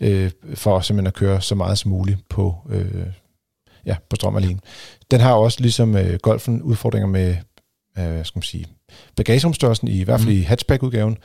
øh, 0.00 0.30
for 0.54 0.80
simpelthen 0.80 1.06
at 1.06 1.14
køre 1.14 1.40
så 1.40 1.54
meget 1.54 1.78
som 1.78 1.90
muligt 1.90 2.18
på, 2.28 2.54
øh, 2.70 3.06
ja, 3.86 3.96
på 4.10 4.16
strøm 4.16 4.36
alene. 4.36 4.58
Den 5.10 5.20
har 5.20 5.32
også 5.32 5.60
ligesom 5.60 5.96
øh, 5.96 6.18
Golfen 6.22 6.62
udfordringer 6.62 7.08
med 7.08 7.36
øh, 7.98 8.04
hvad 8.04 8.24
skal 8.24 8.38
man 8.38 8.42
sige, 8.42 8.66
bagagerumstørrelsen, 9.16 9.88
i 9.88 10.02
hvert 10.02 10.20
fald 10.20 10.32
Mm. 10.34 10.40
i 10.40 10.42
hatchback-udgaven, 10.42 11.16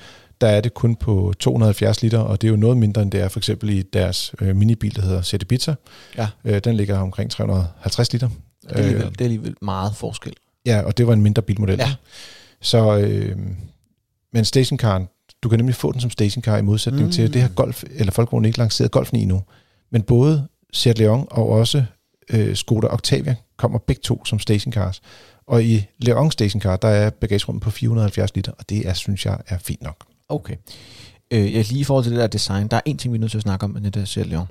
der 0.41 0.47
er 0.47 0.61
det 0.61 0.73
kun 0.73 0.95
på 0.95 1.33
270 1.39 2.01
liter, 2.03 2.19
og 2.19 2.41
det 2.41 2.47
er 2.47 2.51
jo 2.51 2.57
noget 2.57 2.77
mindre 2.77 3.01
end 3.01 3.11
det 3.11 3.21
er 3.21 3.27
for 3.27 3.39
eksempel 3.39 3.69
i 3.69 3.81
deres 3.81 4.35
øh, 4.41 4.55
minibil, 4.55 4.95
der 4.95 5.01
hedder 5.01 5.21
Seat 5.21 5.41
Ibiza. 5.41 5.73
Ja. 6.17 6.27
Øh, 6.45 6.61
den 6.63 6.75
ligger 6.75 6.97
omkring 6.99 7.31
350 7.31 8.13
liter. 8.13 8.29
Det 8.63 8.71
er, 8.71 8.75
alligevel, 8.75 9.11
det 9.11 9.21
er 9.21 9.25
alligevel 9.25 9.55
meget 9.61 9.95
forskel. 9.95 10.33
Ja, 10.65 10.81
og 10.81 10.97
det 10.97 11.07
var 11.07 11.13
en 11.13 11.21
mindre 11.21 11.41
bilmodel. 11.41 11.77
Ja. 11.77 11.93
Så, 12.61 12.97
øh, 12.97 13.37
men 14.33 14.45
stationcaren, 14.45 15.07
du 15.43 15.49
kan 15.49 15.59
nemlig 15.59 15.75
få 15.75 15.91
den 15.91 16.01
som 16.01 16.09
stationcar 16.09 16.57
i 16.57 16.61
modsætning 16.61 17.01
Mm. 17.03 17.07
mm. 17.07 17.11
til 17.11 17.33
det 17.33 17.41
her 17.41 17.49
Golf, 17.49 17.83
eller 17.91 18.11
Folkevogn 18.11 18.45
ikke 18.45 18.57
lanceret 18.57 18.91
Golfen 18.91 19.17
i 19.17 19.25
nu. 19.25 19.41
Men 19.91 20.01
både 20.01 20.47
Seat 20.73 20.97
Leon 20.99 21.27
og 21.31 21.49
også 21.49 21.85
øh, 22.29 22.55
Skoda 22.55 22.87
Octavia 22.87 23.35
kommer 23.57 23.79
begge 23.79 24.01
to 24.03 24.25
som 24.25 24.39
stationcars. 24.39 25.01
Og 25.47 25.63
i 25.63 25.85
Leon 25.97 26.31
stationcar, 26.31 26.75
der 26.77 26.87
er 26.87 27.09
bagagerummet 27.09 27.63
på 27.63 27.71
470 27.71 28.35
liter, 28.35 28.51
og 28.51 28.69
det 28.69 28.87
er, 28.87 28.93
synes 28.93 29.25
jeg, 29.25 29.39
er 29.47 29.57
fint 29.57 29.81
nok. 29.81 30.05
Okay. 30.29 30.55
Øh, 31.31 31.53
jeg 31.53 31.67
lige 31.67 31.79
i 31.79 31.83
forhold 31.83 32.03
til 32.05 32.11
det 32.11 32.19
der 32.19 32.27
design, 32.27 32.67
der 32.67 32.77
er 32.77 32.81
en 32.85 32.97
ting, 32.97 33.13
vi 33.13 33.17
er 33.17 33.19
nødt 33.19 33.31
til 33.31 33.37
at 33.37 33.41
snakke 33.41 33.63
om 33.63 33.69
med 33.69 33.81
det 33.81 33.93
der 33.93 34.05
Seat 34.05 34.27
Leon. 34.27 34.47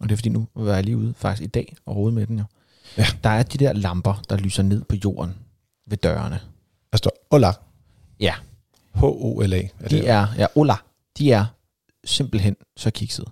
Og 0.00 0.08
det 0.08 0.12
er 0.12 0.16
fordi, 0.16 0.28
nu 0.28 0.46
var 0.54 0.74
jeg 0.74 0.84
lige 0.84 0.96
ude 0.96 1.14
faktisk 1.16 1.42
i 1.42 1.46
dag 1.46 1.76
og 1.86 1.96
rode 1.96 2.12
med 2.12 2.26
den 2.26 2.38
jo. 2.38 2.44
Ja. 2.44 2.57
Der 3.24 3.30
er 3.30 3.42
de 3.42 3.58
der 3.58 3.72
lamper, 3.72 4.22
der 4.30 4.36
lyser 4.36 4.62
ned 4.62 4.84
på 4.84 4.96
jorden 5.04 5.34
ved 5.86 5.96
dørene. 5.96 6.40
Der 6.92 6.98
står 6.98 7.10
Ola. 7.30 7.52
Ja. 8.20 8.34
H-O-L-A. 8.94 9.56
Er 9.56 9.88
De 9.88 9.96
det, 9.96 10.08
er, 10.08 10.26
ja, 10.38 10.46
Ola, 10.54 10.74
de 11.18 11.32
er 11.32 11.46
simpelthen 12.04 12.56
så 12.76 12.90
kiksede. 12.90 13.26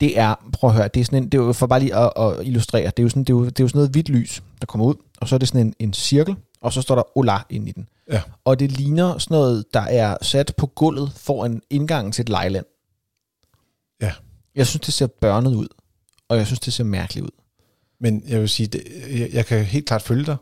Det 0.00 0.18
er, 0.18 0.34
prøv 0.52 0.70
at 0.70 0.76
høre, 0.76 0.88
det 0.88 1.00
er 1.00 1.04
sådan 1.04 1.22
en, 1.22 1.28
det 1.28 1.40
er 1.40 1.44
jo 1.44 1.52
for 1.52 1.66
bare 1.66 1.80
lige 1.80 1.96
at, 1.96 2.12
at 2.16 2.46
illustrere, 2.46 2.86
det 2.86 2.98
er, 2.98 3.02
jo 3.02 3.08
sådan, 3.08 3.24
det, 3.24 3.32
er 3.32 3.36
jo, 3.36 3.44
det 3.44 3.60
er 3.60 3.64
jo 3.64 3.68
sådan 3.68 3.78
noget 3.78 3.90
hvidt 3.90 4.08
lys, 4.08 4.42
der 4.60 4.66
kommer 4.66 4.86
ud, 4.86 4.94
og 5.20 5.28
så 5.28 5.34
er 5.34 5.38
det 5.38 5.48
sådan 5.48 5.66
en, 5.66 5.74
en 5.78 5.92
cirkel, 5.92 6.36
og 6.60 6.72
så 6.72 6.82
står 6.82 6.94
der 6.94 7.18
Ola 7.18 7.38
ind 7.50 7.68
i 7.68 7.72
den. 7.72 7.88
Ja. 8.10 8.22
Og 8.44 8.58
det 8.58 8.72
ligner 8.72 9.18
sådan 9.18 9.34
noget, 9.34 9.64
der 9.74 9.80
er 9.80 10.16
sat 10.22 10.54
på 10.56 10.66
gulvet 10.66 11.12
foran 11.12 11.62
indgangen 11.70 12.12
til 12.12 12.22
et 12.22 12.28
lejland. 12.28 12.66
Ja. 14.00 14.12
Jeg 14.54 14.66
synes, 14.66 14.80
det 14.80 14.94
ser 14.94 15.06
børnet 15.06 15.54
ud, 15.54 15.68
og 16.28 16.36
jeg 16.36 16.46
synes, 16.46 16.60
det 16.60 16.72
ser 16.72 16.84
mærkeligt 16.84 17.24
ud. 17.24 17.30
Men 18.00 18.22
jeg 18.28 18.40
vil 18.40 18.48
sige, 18.48 18.66
det, 18.66 18.82
jeg, 19.10 19.28
jeg 19.32 19.46
kan 19.46 19.64
helt 19.64 19.86
klart 19.86 20.02
følge 20.02 20.26
dig, 20.26 20.36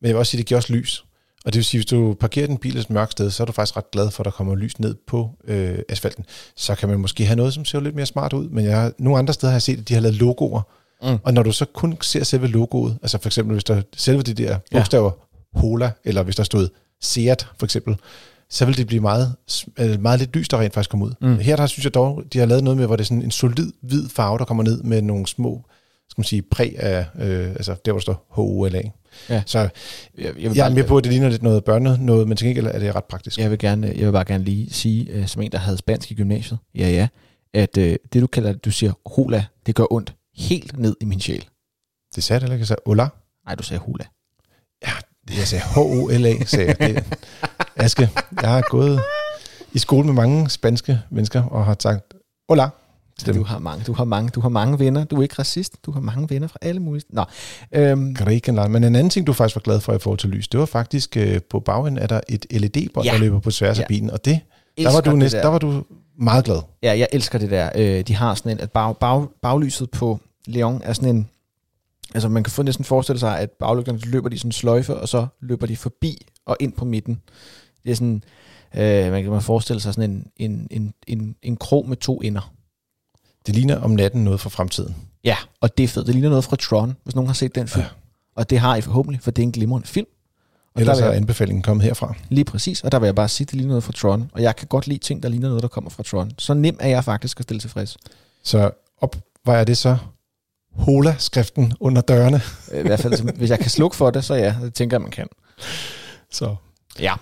men 0.00 0.08
jeg 0.08 0.14
vil 0.14 0.18
også 0.18 0.30
sige, 0.30 0.38
det 0.38 0.46
giver 0.46 0.58
også 0.58 0.72
lys. 0.72 1.04
Og 1.44 1.52
det 1.52 1.58
vil 1.58 1.64
sige, 1.64 1.78
hvis 1.78 1.86
du 1.86 2.16
parkerer 2.20 2.46
din 2.46 2.58
bil 2.58 2.78
et 2.78 2.90
mørkt 2.90 3.12
sted, 3.12 3.30
så 3.30 3.42
er 3.42 3.44
du 3.44 3.52
faktisk 3.52 3.76
ret 3.76 3.90
glad 3.90 4.10
for, 4.10 4.22
at 4.22 4.24
der 4.24 4.30
kommer 4.30 4.54
lys 4.54 4.78
ned 4.78 4.94
på 5.06 5.30
øh, 5.44 5.78
asfalten. 5.88 6.24
Så 6.56 6.74
kan 6.74 6.88
man 6.88 7.00
måske 7.00 7.24
have 7.26 7.36
noget, 7.36 7.54
som 7.54 7.64
ser 7.64 7.80
lidt 7.80 7.94
mere 7.94 8.06
smart 8.06 8.32
ud. 8.32 8.48
Men 8.48 8.64
jeg, 8.64 8.92
nogle 8.98 9.18
andre 9.18 9.34
steder 9.34 9.50
har 9.50 9.54
jeg 9.54 9.62
set, 9.62 9.78
at 9.78 9.88
de 9.88 9.94
har 9.94 10.00
lavet 10.00 10.16
logoer. 10.16 10.62
Mm. 11.02 11.18
Og 11.22 11.34
når 11.34 11.42
du 11.42 11.52
så 11.52 11.64
kun 11.64 11.96
ser 12.00 12.24
selve 12.24 12.46
logoet, 12.46 12.98
altså 13.02 13.18
for 13.18 13.28
eksempel 13.28 13.52
hvis 13.52 13.64
der 13.64 13.82
selve 13.96 14.22
de 14.22 14.34
der 14.34 14.58
bogstaver 14.72 15.10
Hola, 15.54 15.90
eller 16.04 16.22
hvis 16.22 16.36
der 16.36 16.42
stod 16.42 16.68
Seat 17.02 17.46
for 17.58 17.66
eksempel, 17.66 17.96
så 18.50 18.64
vil 18.64 18.76
det 18.76 18.86
blive 18.86 19.00
meget, 19.00 19.34
øh, 19.78 20.00
meget 20.00 20.18
lidt 20.18 20.36
lys, 20.36 20.48
der 20.48 20.60
rent 20.60 20.74
faktisk 20.74 20.90
kommer 20.90 21.06
ud. 21.06 21.12
Mm. 21.20 21.38
Her 21.38 21.56
der 21.56 21.66
synes 21.66 21.84
jeg 21.84 21.94
dog, 21.94 22.22
de 22.32 22.38
har 22.38 22.46
lavet 22.46 22.64
noget 22.64 22.76
med, 22.76 22.86
hvor 22.86 22.96
det 22.96 23.04
er 23.04 23.06
sådan 23.06 23.22
en 23.22 23.30
solid 23.30 23.72
hvid 23.82 24.08
farve, 24.08 24.38
der 24.38 24.44
kommer 24.44 24.62
ned 24.62 24.82
med 24.82 25.02
nogle 25.02 25.26
små 25.26 25.64
skal 26.10 26.20
man 26.20 26.24
sige, 26.24 26.42
præg 26.42 26.74
af, 26.78 27.06
øh, 27.18 27.48
altså 27.48 27.76
der 27.84 27.92
hvor 27.92 27.98
der 27.98 28.02
står 28.02 28.26
HOLA. 28.30 28.82
Ja. 29.28 29.42
Så 29.46 29.58
Jeg, 29.58 29.70
jeg, 30.18 30.34
vil 30.34 30.56
jeg 30.56 30.66
er 30.70 30.74
med 30.74 30.84
på, 30.84 30.98
at 30.98 31.04
det 31.04 31.12
ligner 31.12 31.28
lidt 31.28 31.42
noget 31.42 31.64
børne 31.64 31.96
noget, 32.06 32.28
men 32.28 32.36
til 32.36 32.46
gengæld 32.46 32.66
er 32.66 32.78
det 32.78 32.94
ret 32.94 33.04
praktisk. 33.04 33.38
Jeg 33.38 33.50
vil, 33.50 33.58
gerne, 33.58 33.92
jeg 33.96 34.06
vil 34.06 34.12
bare 34.12 34.24
gerne 34.24 34.44
lige 34.44 34.70
sige, 34.70 35.10
øh, 35.10 35.26
som 35.26 35.42
en, 35.42 35.52
der 35.52 35.58
havde 35.58 35.78
spansk 35.78 36.10
i 36.10 36.14
gymnasiet, 36.14 36.58
ja 36.74 36.88
ja, 36.88 37.08
at 37.54 37.76
øh, 37.78 37.96
det 38.12 38.22
du 38.22 38.26
kalder, 38.26 38.52
du 38.52 38.70
siger 38.70 38.92
hola, 39.06 39.44
det 39.66 39.74
gør 39.74 39.92
ondt 39.92 40.14
helt 40.36 40.78
ned 40.78 40.96
i 41.00 41.04
min 41.04 41.20
sjæl. 41.20 41.44
Det 42.14 42.24
sagde 42.24 42.38
jeg 42.38 42.42
heller 42.42 42.54
ikke, 42.54 42.62
jeg 42.62 42.66
sagde 42.68 42.82
Ola. 42.86 43.08
Nej, 43.46 43.54
du 43.54 43.62
sagde 43.62 43.80
hola. 43.80 44.04
Jeg 45.36 45.46
sagde 45.48 45.64
H-O-L-A, 45.64 46.44
sagde 46.44 46.74
jeg. 46.78 46.88
Det, 46.88 47.04
Aske, 47.76 48.08
jeg 48.42 48.50
har 48.50 48.64
gået 48.70 49.00
i 49.72 49.78
skole 49.78 50.06
med 50.06 50.14
mange 50.14 50.50
spanske 50.50 51.00
mennesker 51.10 51.42
og 51.42 51.64
har 51.64 51.76
sagt 51.80 52.14
Ola. 53.28 53.38
Du 53.38 53.44
har 53.44 53.58
mange, 53.58 53.84
du 53.84 53.92
har 53.92 54.04
mange, 54.04 54.30
du 54.30 54.40
har 54.40 54.48
mange 54.48 54.78
venner. 54.78 55.04
Du 55.04 55.16
er 55.16 55.22
ikke 55.22 55.34
racist. 55.38 55.76
Du 55.86 55.92
har 55.92 56.00
mange 56.00 56.30
venner 56.30 56.48
fra 56.48 56.58
alle 56.62 56.80
mulige. 56.80 57.04
Nå. 57.10 57.24
Øhm. 57.72 58.14
Grækenland. 58.14 58.72
Men 58.72 58.84
en 58.84 58.96
anden 58.96 59.10
ting, 59.10 59.26
du 59.26 59.32
faktisk 59.32 59.56
var 59.56 59.60
glad 59.60 59.80
for 59.80 59.92
i 59.92 59.98
forhold 59.98 60.18
til 60.18 60.30
lys, 60.30 60.48
det 60.48 60.60
var 60.60 60.66
faktisk 60.66 61.16
øh, 61.16 61.40
på 61.50 61.60
bagenden 61.60 62.02
er 62.02 62.06
der 62.06 62.20
et 62.28 62.46
LED-bånd, 62.50 63.06
ja. 63.06 63.12
der 63.12 63.18
løber 63.18 63.40
på 63.40 63.50
tværs 63.50 63.78
ja. 63.78 63.82
af 63.82 63.88
bilen, 63.88 64.10
og 64.10 64.24
det, 64.24 64.40
der 64.78 64.92
var, 64.92 65.00
du 65.00 65.10
næst, 65.16 65.34
der. 65.34 65.42
der 65.42 65.48
var 65.48 65.58
du 65.58 65.84
meget 66.18 66.44
glad. 66.44 66.58
Ja, 66.82 66.98
jeg 66.98 67.08
elsker 67.12 67.38
det 67.38 67.50
der. 67.50 67.70
Øh, 67.74 68.00
de 68.00 68.14
har 68.14 68.34
sådan 68.34 68.52
en, 68.52 68.60
at 68.60 68.70
bag, 68.70 68.96
bag, 68.96 69.26
baglyset 69.42 69.90
på 69.90 70.20
Leon 70.46 70.80
er 70.84 70.92
sådan 70.92 71.16
en, 71.16 71.28
altså 72.14 72.28
man 72.28 72.42
kan 72.42 72.50
få 72.50 72.62
næsten 72.62 72.84
forestille 72.84 73.18
sig, 73.18 73.38
at 73.38 73.50
baglygterne 73.50 73.98
løber 73.98 74.28
de 74.28 74.38
sådan 74.38 74.48
en 74.48 74.52
sløjfe, 74.52 74.96
og 74.96 75.08
så 75.08 75.26
løber 75.40 75.66
de 75.66 75.76
forbi 75.76 76.26
og 76.46 76.56
ind 76.60 76.72
på 76.72 76.84
midten. 76.84 77.20
Det 77.84 77.90
er 77.90 77.94
sådan, 77.94 78.22
øh, 78.76 79.12
man 79.12 79.22
kan 79.22 79.32
man 79.32 79.42
forestille 79.42 79.80
sig 79.80 79.94
sådan 79.94 80.10
en, 80.10 80.26
en, 80.36 80.66
en, 80.70 80.94
en, 81.06 81.36
en 81.42 81.56
krog 81.56 81.88
med 81.88 81.96
to 81.96 82.20
ender. 82.20 82.52
Det 83.46 83.54
ligner 83.54 83.80
om 83.80 83.90
natten 83.90 84.24
noget 84.24 84.40
fra 84.40 84.50
fremtiden. 84.50 84.96
Ja, 85.24 85.36
og 85.60 85.78
det 85.78 85.84
er 85.84 85.88
fedt. 85.88 86.06
Det 86.06 86.14
ligner 86.14 86.28
noget 86.28 86.44
fra 86.44 86.56
Tron, 86.56 86.96
hvis 87.04 87.14
nogen 87.14 87.26
har 87.26 87.34
set 87.34 87.54
den 87.54 87.68
film. 87.68 87.84
Ja. 87.84 87.88
Og 88.36 88.50
det 88.50 88.58
har 88.58 88.76
I 88.76 88.80
forhåbentlig, 88.80 89.22
for 89.22 89.30
det 89.30 89.42
er 89.42 89.46
en 89.46 89.52
glimrende 89.52 89.86
film. 89.86 90.06
Og 90.74 90.80
Ellers 90.80 90.98
der 90.98 91.04
er 91.04 91.12
anbefalingen 91.12 91.62
kommet 91.62 91.84
herfra. 91.84 92.14
Lige 92.28 92.44
præcis, 92.44 92.84
og 92.84 92.92
der 92.92 92.98
vil 92.98 93.06
jeg 93.06 93.14
bare 93.14 93.28
sige, 93.28 93.44
at 93.44 93.50
det 93.50 93.56
ligner 93.56 93.68
noget 93.68 93.84
fra 93.84 93.92
Tron. 93.92 94.30
Og 94.32 94.42
jeg 94.42 94.56
kan 94.56 94.68
godt 94.68 94.86
lide 94.86 94.98
ting, 94.98 95.22
der 95.22 95.28
ligner 95.28 95.48
noget, 95.48 95.62
der 95.62 95.68
kommer 95.68 95.90
fra 95.90 96.02
Tron. 96.02 96.30
Så 96.38 96.54
nem 96.54 96.76
er 96.80 96.88
jeg 96.88 97.04
faktisk 97.04 97.40
at 97.40 97.42
stille 97.42 97.60
tilfreds. 97.60 97.96
Så 98.42 98.70
opvejer 99.00 99.64
det 99.64 99.78
så 99.78 99.96
Hola-skriften 100.74 101.72
under 101.80 102.02
dørene? 102.02 102.40
I 102.74 102.82
hvert 102.82 103.00
fald, 103.00 103.36
hvis 103.36 103.50
jeg 103.50 103.58
kan 103.58 103.70
slukke 103.70 103.96
for 103.96 104.10
det, 104.10 104.24
så 104.24 104.34
ja, 104.34 104.56
det 104.62 104.74
tænker 104.74 104.96
jeg, 104.96 105.02
man 105.02 105.10
kan. 105.10 105.26
Så. 106.30 106.56
Ja. 107.00 107.14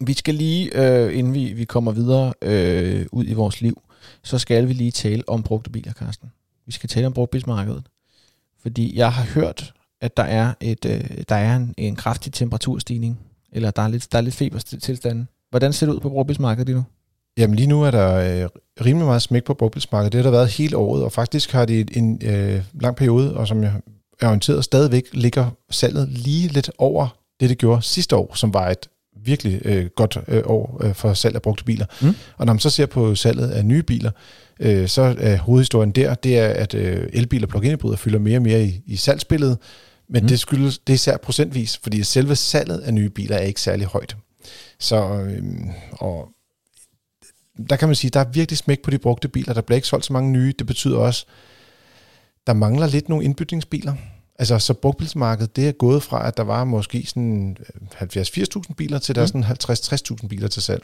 Vi 0.00 0.12
skal 0.12 0.34
lige, 0.34 0.70
øh, 0.74 1.18
inden 1.18 1.34
vi, 1.34 1.52
vi 1.52 1.64
kommer 1.64 1.92
videre 1.92 2.32
øh, 2.42 3.06
ud 3.12 3.24
i 3.26 3.32
vores 3.32 3.60
liv, 3.60 3.82
så 4.22 4.38
skal 4.38 4.68
vi 4.68 4.72
lige 4.72 4.90
tale 4.90 5.28
om 5.28 5.42
brugte 5.42 5.70
biler, 5.70 5.92
Carsten. 5.92 6.32
Vi 6.66 6.72
skal 6.72 6.88
tale 6.88 7.06
om 7.06 7.12
brugtbilsmarkedet. 7.12 7.82
Fordi 8.62 8.96
jeg 8.96 9.12
har 9.12 9.24
hørt, 9.24 9.72
at 10.00 10.16
der 10.16 10.22
er, 10.22 10.54
et, 10.60 10.84
øh, 10.84 11.04
der 11.28 11.34
er 11.34 11.56
en, 11.56 11.74
en 11.76 11.96
kraftig 11.96 12.32
temperaturstigning, 12.32 13.20
eller 13.52 13.70
der 13.70 13.82
er 13.82 13.88
lidt, 13.88 14.12
der 14.12 14.18
er 14.18 14.22
lidt 14.22 14.34
feberstilstanden. 14.34 15.28
Hvordan 15.50 15.72
ser 15.72 15.86
det 15.86 15.94
ud 15.94 16.00
på 16.00 16.08
brugtbilsmarkedet 16.08 16.66
lige 16.66 16.76
nu? 16.76 16.84
Jamen 17.38 17.56
lige 17.56 17.66
nu 17.66 17.82
er 17.82 17.90
der 17.90 18.14
øh, 18.14 18.48
rimelig 18.86 19.06
meget 19.06 19.22
smæk 19.22 19.44
på 19.44 19.54
brugtbilsmarkedet. 19.54 20.12
Det 20.12 20.18
har 20.18 20.22
der 20.22 20.30
været 20.30 20.48
hele 20.48 20.76
året, 20.76 21.04
og 21.04 21.12
faktisk 21.12 21.52
har 21.52 21.64
det 21.64 21.96
en 21.96 22.20
øh, 22.24 22.64
lang 22.80 22.96
periode, 22.96 23.36
og 23.36 23.48
som 23.48 23.62
jeg 23.62 23.72
er 24.20 24.26
orienteret, 24.26 24.64
stadigvæk 24.64 25.04
ligger 25.12 25.50
salget 25.70 26.08
lige 26.08 26.48
lidt 26.48 26.70
over 26.78 27.08
det, 27.40 27.48
det 27.48 27.58
gjorde 27.58 27.82
sidste 27.82 28.16
år, 28.16 28.34
som 28.34 28.54
var 28.54 28.70
et 28.70 28.88
virkelig 29.24 29.60
øh, 29.64 29.86
godt 29.96 30.18
øh, 30.28 30.42
år 30.46 30.80
øh, 30.84 30.94
for 30.94 31.14
salg 31.14 31.34
af 31.34 31.42
brugte 31.42 31.64
biler. 31.64 31.86
Mm. 32.02 32.14
Og 32.36 32.46
når 32.46 32.52
man 32.52 32.60
så 32.60 32.70
ser 32.70 32.86
på 32.86 33.14
salget 33.14 33.50
af 33.50 33.64
nye 33.64 33.82
biler, 33.82 34.10
øh, 34.60 34.88
så 34.88 35.16
er 35.18 35.36
hovedhistorien 35.36 35.90
der, 35.90 36.14
det 36.14 36.38
er, 36.38 36.48
at 36.48 36.74
øh, 36.74 37.08
elbiler 37.12 37.46
og 37.46 37.50
plug-in 37.50 37.70
hybrider 37.70 37.96
fylder 37.96 38.18
mere 38.18 38.38
og 38.38 38.42
mere 38.42 38.64
i, 38.64 38.82
i 38.86 38.96
salgsbilledet, 38.96 39.58
men 40.08 40.22
mm. 40.22 40.28
det 40.28 40.40
skyldes, 40.40 40.78
det 40.78 40.92
er 40.92 40.94
især 40.94 41.16
procentvis, 41.16 41.78
fordi 41.82 42.02
selve 42.02 42.36
salget 42.36 42.78
af 42.78 42.94
nye 42.94 43.10
biler 43.10 43.36
er 43.36 43.42
ikke 43.42 43.60
særlig 43.60 43.86
højt. 43.86 44.16
Så, 44.78 44.96
øh, 45.22 45.42
og 45.92 46.28
der 47.70 47.76
kan 47.76 47.88
man 47.88 47.94
sige, 47.94 48.10
der 48.10 48.20
er 48.20 48.30
virkelig 48.32 48.58
smæk 48.58 48.82
på 48.82 48.90
de 48.90 48.98
brugte 48.98 49.28
biler. 49.28 49.54
Der 49.54 49.60
bliver 49.60 49.76
ikke 49.76 49.88
solgt 49.88 50.06
så 50.06 50.12
mange 50.12 50.30
nye. 50.30 50.54
Det 50.58 50.66
betyder 50.66 50.98
også, 50.98 51.26
der 52.46 52.52
mangler 52.52 52.86
lidt 52.86 53.08
nogle 53.08 53.24
indbytningsbiler. 53.24 53.94
Altså, 54.40 54.58
så 54.58 54.74
brugtbilsmarkedet, 54.74 55.56
det 55.56 55.68
er 55.68 55.72
gået 55.72 56.02
fra, 56.02 56.28
at 56.28 56.36
der 56.36 56.42
var 56.42 56.64
måske 56.64 57.06
sådan 57.06 57.56
70-80.000 57.94 58.74
biler, 58.76 58.98
til 58.98 59.14
der 59.14 59.20
mm. 59.34 59.40
er 59.40 59.54
sådan 59.56 60.18
50-60.000 60.22 60.28
biler 60.28 60.48
til 60.48 60.62
salg. 60.62 60.82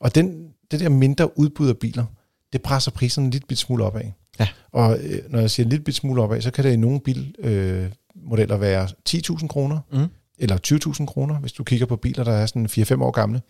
Og 0.00 0.14
den, 0.14 0.48
det 0.70 0.80
der 0.80 0.88
mindre 0.88 1.38
udbud 1.38 1.68
af 1.68 1.78
biler, 1.78 2.04
det 2.52 2.62
presser 2.62 2.90
priserne 2.90 3.24
en 3.24 3.30
lille 3.30 3.56
smule 3.56 3.84
opad. 3.84 4.02
Ja. 4.40 4.48
Og 4.72 4.98
øh, 5.02 5.30
når 5.30 5.40
jeg 5.40 5.50
siger 5.50 5.64
en 5.64 5.70
lille 5.70 5.92
smule 5.92 6.22
opad, 6.22 6.40
så 6.40 6.50
kan 6.50 6.64
det 6.64 6.72
i 6.72 6.76
nogle 6.76 7.00
bilmodeller 7.00 8.56
øh, 8.56 8.60
være 8.60 8.88
10.000 9.08 9.46
kroner, 9.46 9.80
mm. 9.92 10.06
eller 10.38 10.58
20.000 11.00 11.06
kroner, 11.06 11.38
hvis 11.38 11.52
du 11.52 11.64
kigger 11.64 11.86
på 11.86 11.96
biler, 11.96 12.24
der 12.24 12.32
er 12.32 12.46
sådan 12.46 12.66
4-5 12.66 13.02
år 13.02 13.10
gamle. 13.10 13.42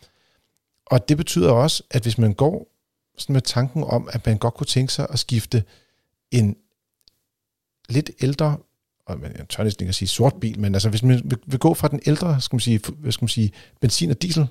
Og 0.87 1.09
det 1.09 1.17
betyder 1.17 1.51
også, 1.51 1.83
at 1.91 2.03
hvis 2.03 2.19
man 2.19 2.35
går 2.35 2.67
sådan 3.19 3.33
med 3.33 3.43
tanken 3.43 3.85
om, 3.85 4.09
at 4.13 4.27
man 4.27 4.39
godt 4.39 4.55
kunne 4.55 4.67
tænke 4.67 4.93
sig 4.93 5.07
at 5.11 5.19
skifte 5.19 5.65
en 6.31 6.57
lidt 7.89 8.11
ældre, 8.21 8.57
og 9.07 9.19
jeg 9.23 9.49
tør 9.49 9.65
næsten 9.65 9.85
ikke 9.85 9.89
at 9.89 9.95
sige 9.95 10.09
sort 10.09 10.35
bil, 10.41 10.61
men 10.61 10.75
altså 10.75 10.89
hvis 10.89 11.03
man 11.03 11.23
vil, 11.47 11.59
gå 11.59 11.75
fra 11.75 11.89
den 11.89 12.01
ældre, 12.07 12.41
skal 12.41 12.55
man 12.55 12.61
sige, 12.61 12.81
hvad 12.99 13.13
skal 13.13 13.25
man 13.25 13.29
sige 13.29 13.53
benzin- 13.81 14.11
og 14.11 14.23
diesel 14.23 14.47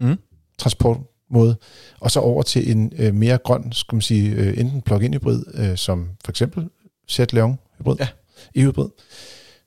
mm. 0.00 0.16
transportmåde, 0.58 1.56
og 2.00 2.10
så 2.10 2.20
over 2.20 2.42
til 2.42 2.70
en 2.70 2.92
øh, 2.98 3.14
mere 3.14 3.38
grøn, 3.38 3.72
skal 3.72 3.96
man 3.96 4.02
sige, 4.02 4.30
øh, 4.30 4.58
enten 4.58 4.82
plug-in 4.82 5.14
hybrid, 5.14 5.42
øh, 5.54 5.76
som 5.76 6.10
for 6.24 6.32
eksempel 6.32 6.68
Seat 7.08 7.32
Leon 7.32 7.58
hybrid, 7.78 7.96
ja. 8.00 8.08
e-hybrid, 8.54 8.88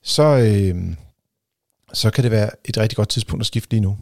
så, 0.04 0.24
øh, 0.24 0.96
så 1.94 2.10
kan 2.12 2.24
det 2.24 2.32
være 2.32 2.50
et 2.66 2.78
rigtig 2.78 2.96
godt 2.96 3.10
tidspunkt 3.10 3.42
at 3.42 3.48
skifte 3.48 3.70
lige 3.70 3.82
nu. 3.82 3.98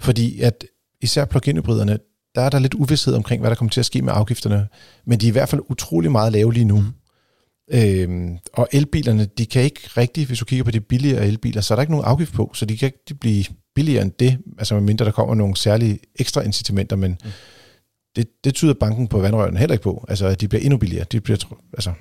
Fordi 0.00 0.40
at 0.40 0.64
især 1.00 1.24
plug-in 1.24 1.56
hybriderne, 1.56 1.98
der 2.34 2.40
er 2.40 2.50
der 2.50 2.58
lidt 2.58 2.74
uvidshed 2.74 3.14
omkring, 3.14 3.40
hvad 3.40 3.50
der 3.50 3.56
kommer 3.56 3.70
til 3.70 3.80
at 3.80 3.86
ske 3.86 4.02
med 4.02 4.12
afgifterne, 4.16 4.68
men 5.04 5.20
de 5.20 5.26
er 5.26 5.30
i 5.30 5.32
hvert 5.32 5.48
fald 5.48 5.62
utrolig 5.68 6.12
meget 6.12 6.32
lave 6.32 6.52
lige 6.52 6.64
nu. 6.64 6.80
Mm. 6.80 6.92
Øhm, 7.72 8.38
og 8.52 8.68
elbilerne, 8.72 9.24
de 9.24 9.46
kan 9.46 9.62
ikke 9.62 9.80
rigtig, 9.96 10.26
hvis 10.26 10.38
du 10.38 10.44
kigger 10.44 10.64
på 10.64 10.70
de 10.70 10.80
billigere 10.80 11.26
elbiler, 11.26 11.60
så 11.60 11.74
er 11.74 11.76
der 11.76 11.80
ikke 11.80 11.92
nogen 11.92 12.06
afgift 12.06 12.32
på, 12.32 12.50
så 12.54 12.66
de 12.66 12.76
kan 12.76 12.86
ikke 12.86 13.14
blive 13.20 13.44
billigere 13.74 14.02
end 14.02 14.12
det, 14.18 14.38
altså 14.58 14.74
medmindre 14.74 15.04
der 15.04 15.10
kommer 15.10 15.34
nogle 15.34 15.56
særlige 15.56 15.98
ekstra 16.16 16.40
incitamenter, 16.40 16.96
men 16.96 17.10
mm. 17.24 17.30
det, 18.16 18.28
det 18.44 18.54
tyder 18.54 18.74
banken 18.74 19.08
på 19.08 19.20
vandrøren 19.20 19.56
heller 19.56 19.72
ikke 19.72 19.82
på, 19.82 20.04
altså 20.08 20.26
at 20.26 20.40
de 20.40 20.48
bliver 20.48 20.62
endnu 20.62 20.78
billigere. 20.78 21.06
De 21.12 21.20
bliver, 21.20 21.38
altså, 21.72 21.92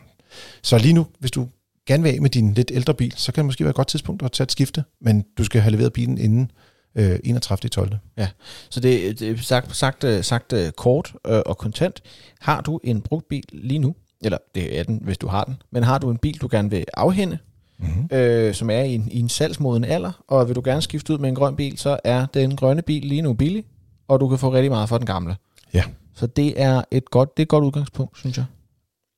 så 0.63 0.77
lige 0.77 0.93
nu, 0.93 1.07
hvis 1.19 1.31
du 1.31 1.47
gerne 1.87 2.03
vil 2.03 2.09
af 2.09 2.21
med 2.21 2.29
din 2.29 2.53
lidt 2.53 2.71
ældre 2.73 2.93
bil, 2.93 3.13
så 3.17 3.31
kan 3.31 3.41
det 3.41 3.45
måske 3.45 3.63
være 3.63 3.69
et 3.69 3.75
godt 3.75 3.87
tidspunkt 3.87 4.23
at 4.23 4.31
tage 4.31 4.45
et 4.45 4.51
skifte, 4.51 4.83
men 5.01 5.25
du 5.37 5.43
skal 5.43 5.61
have 5.61 5.71
leveret 5.71 5.93
bilen 5.93 6.17
inden 6.17 6.51
øh, 6.95 7.19
31. 7.23 7.69
12. 7.69 7.97
Ja, 8.17 8.27
så 8.69 8.79
det, 8.79 9.19
det 9.19 9.29
er 9.29 9.37
sagt, 9.37 9.75
sagt, 9.75 10.03
øh, 10.03 10.23
sagt 10.23 10.53
øh, 10.53 10.71
kort 10.71 11.13
øh, 11.27 11.41
og 11.45 11.57
kontant. 11.57 12.01
Har 12.39 12.61
du 12.61 12.79
en 12.83 13.01
brugt 13.01 13.27
bil 13.29 13.43
lige 13.51 13.79
nu, 13.79 13.95
eller 14.23 14.37
det 14.55 14.79
er 14.79 14.83
den, 14.83 15.01
hvis 15.03 15.17
du 15.17 15.27
har 15.27 15.43
den, 15.43 15.61
men 15.71 15.83
har 15.83 15.97
du 15.97 16.11
en 16.11 16.17
bil, 16.17 16.41
du 16.41 16.47
gerne 16.51 16.69
vil 16.69 16.85
afhænde, 16.93 17.37
mm-hmm. 17.77 18.17
øh, 18.17 18.53
som 18.53 18.69
er 18.69 18.81
i 18.81 18.95
en, 18.95 19.07
i 19.11 19.19
en 19.19 19.29
salgsmoden 19.29 19.83
alder, 19.83 20.23
og 20.27 20.47
vil 20.47 20.55
du 20.55 20.61
gerne 20.65 20.81
skifte 20.81 21.13
ud 21.13 21.17
med 21.17 21.29
en 21.29 21.35
grøn 21.35 21.55
bil, 21.55 21.77
så 21.77 21.99
er 22.03 22.25
den 22.25 22.55
grønne 22.55 22.81
bil 22.81 23.05
lige 23.05 23.21
nu 23.21 23.33
billig, 23.33 23.63
og 24.07 24.19
du 24.19 24.29
kan 24.29 24.37
få 24.37 24.53
rigtig 24.53 24.71
meget 24.71 24.89
for 24.89 24.97
den 24.97 25.05
gamle. 25.05 25.35
Ja. 25.73 25.83
Så 26.15 26.27
det 26.27 26.61
er 26.61 26.81
et 26.91 27.11
godt, 27.11 27.37
det 27.37 27.41
er 27.41 27.45
et 27.45 27.49
godt 27.49 27.63
udgangspunkt, 27.63 28.17
synes 28.17 28.37
jeg. 28.37 28.45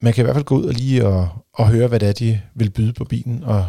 Man 0.02 0.14
kan 0.14 0.22
i 0.22 0.24
hvert 0.24 0.36
fald 0.36 0.46
gå 0.46 0.56
ud 0.56 0.66
og 0.66 0.74
lige 0.74 1.08
og, 1.08 1.30
og 1.54 1.70
høre, 1.70 1.88
hvad 1.88 2.00
det 2.00 2.10
er, 2.10 2.14
de 2.14 2.42
vil 2.56 2.70
byde 2.70 2.94
på 2.94 3.04
bilen, 3.04 3.44
og 3.44 3.66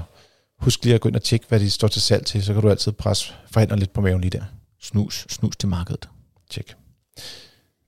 Husk 0.62 0.85
lige 0.85 0.95
at 0.95 1.01
gå 1.01 1.09
ind 1.09 1.16
og 1.16 1.23
tjekke, 1.23 1.47
hvad 1.49 1.61
de 1.61 1.71
står 1.71 1.88
til 1.88 2.03
salg 2.03 2.27
til, 2.27 2.45
så 2.45 2.53
kan 2.53 2.62
du 2.62 2.71
altid 2.71 2.92
presse 2.92 3.33
forhindre 3.51 3.79
lidt 3.79 3.92
på 3.92 4.01
maven 4.01 4.21
lige 4.21 4.31
der. 4.31 4.45
Snus, 4.81 5.27
snus 5.29 5.57
til 5.57 5.68
markedet. 5.68 6.09
Tjek. 6.51 6.75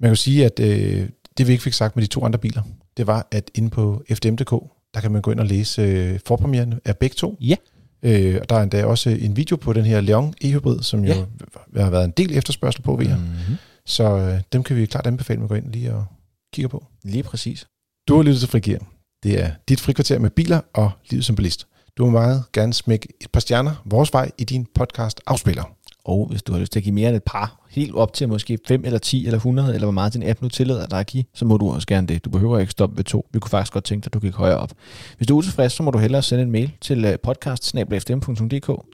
Man 0.01 0.11
kan 0.11 0.17
sige, 0.17 0.45
at 0.45 0.61
øh, 0.61 1.09
det 1.39 1.47
vi 1.47 1.53
ikke 1.53 1.65
fik 1.65 1.73
sagt 1.73 1.97
med 1.97 2.03
de 2.03 2.09
to 2.09 2.25
andre 2.25 2.39
biler, 2.39 2.63
det 2.97 3.07
var, 3.07 3.29
at 3.31 3.51
inde 3.55 3.71
på 3.71 4.03
FDM.dk, 4.15 4.51
der 4.95 5.01
kan 5.01 5.13
man 5.13 5.23
gå 5.23 5.31
ind 5.31 5.41
og 5.41 5.47
læse 5.47 5.83
øh, 5.83 6.21
forpremieren 6.27 6.81
af 6.85 6.97
begge 6.97 7.15
to. 7.15 7.37
Ja. 7.41 7.57
Øh, 8.03 8.39
og 8.41 8.49
der 8.49 8.57
er 8.57 8.63
endda 8.63 8.85
også 8.85 9.11
en 9.11 9.37
video 9.37 9.57
på 9.57 9.73
den 9.73 9.85
her 9.85 10.01
Leon 10.01 10.35
e-hybrid, 10.45 10.83
som 10.83 11.05
ja. 11.05 11.17
jo 11.17 11.83
har 11.83 11.91
været 11.91 12.05
en 12.05 12.11
del 12.11 12.39
efterspørgsel 12.39 12.83
på 12.83 12.97
ved 12.97 13.09
mm-hmm. 13.09 13.57
Så 13.87 14.05
øh, 14.05 14.41
dem 14.53 14.63
kan 14.63 14.77
vi 14.77 14.87
klart 14.87 15.07
anbefale, 15.07 15.37
at 15.37 15.41
man 15.41 15.49
går 15.49 15.57
ind 15.57 15.73
lige 15.73 15.95
og 15.95 16.05
kigger 16.53 16.69
på. 16.69 16.87
Lige 17.05 17.23
præcis. 17.23 17.67
Du 18.09 18.17
har 18.17 18.23
lyttet 18.23 18.41
til 18.41 18.49
Frigir. 18.49 18.79
Det 19.23 19.41
er 19.45 19.51
dit 19.69 19.81
frikvarter 19.81 20.19
med 20.19 20.31
biler 20.31 20.61
og 20.73 20.91
livet 21.11 21.25
som 21.25 21.37
bilist. 21.37 21.67
Du 21.97 22.05
må 22.05 22.11
meget 22.11 22.45
gerne 22.53 22.75
smække 22.75 23.09
et 23.21 23.31
par 23.33 23.41
stjerner 23.41 23.83
vores 23.85 24.13
vej 24.13 24.31
i 24.39 24.45
din 24.45 24.67
podcast 24.75 25.21
afspiller. 25.27 25.65
Og 26.05 26.27
hvis 26.31 26.43
du 26.43 26.53
har 26.53 26.61
lyst 26.61 26.73
til 26.73 26.81
at 26.81 26.85
give 26.85 26.95
mere 26.95 27.09
end 27.09 27.17
et 27.17 27.23
par, 27.23 27.65
helt 27.71 27.95
op 27.95 28.13
til 28.13 28.29
måske 28.29 28.59
5 28.69 28.85
eller 28.85 28.99
10 28.99 29.27
eller 29.27 29.37
100, 29.37 29.75
eller 29.75 29.87
hvor 29.87 29.93
meget 29.93 30.15
din 30.15 30.29
app 30.29 30.43
nu 30.43 30.49
tillader 30.49 30.87
dig 30.87 31.01
at 31.01 31.07
give, 31.07 31.25
så 31.35 31.45
må 31.45 31.57
du 31.57 31.71
også 31.71 31.87
gerne 31.87 32.07
det. 32.07 32.25
Du 32.25 32.31
behøver 32.31 32.59
ikke 32.59 32.71
stoppe 32.71 32.97
ved 32.97 33.05
to. 33.05 33.27
Vi 33.33 33.39
kunne 33.39 33.51
faktisk 33.51 33.73
godt 33.73 33.85
tænke 33.85 34.05
dig, 34.05 34.09
at 34.09 34.15
du 34.15 34.19
gik 34.19 34.35
højere 34.35 34.59
op. 34.59 34.73
Hvis 35.17 35.27
du 35.27 35.35
er 35.35 35.39
utilfreds, 35.39 35.73
så 35.73 35.83
må 35.83 35.91
du 35.91 35.99
hellere 35.99 36.23
sende 36.23 36.43
en 36.43 36.51
mail 36.51 36.73
til 36.81 37.05
øh, 37.05 37.19
podcast 37.19 37.65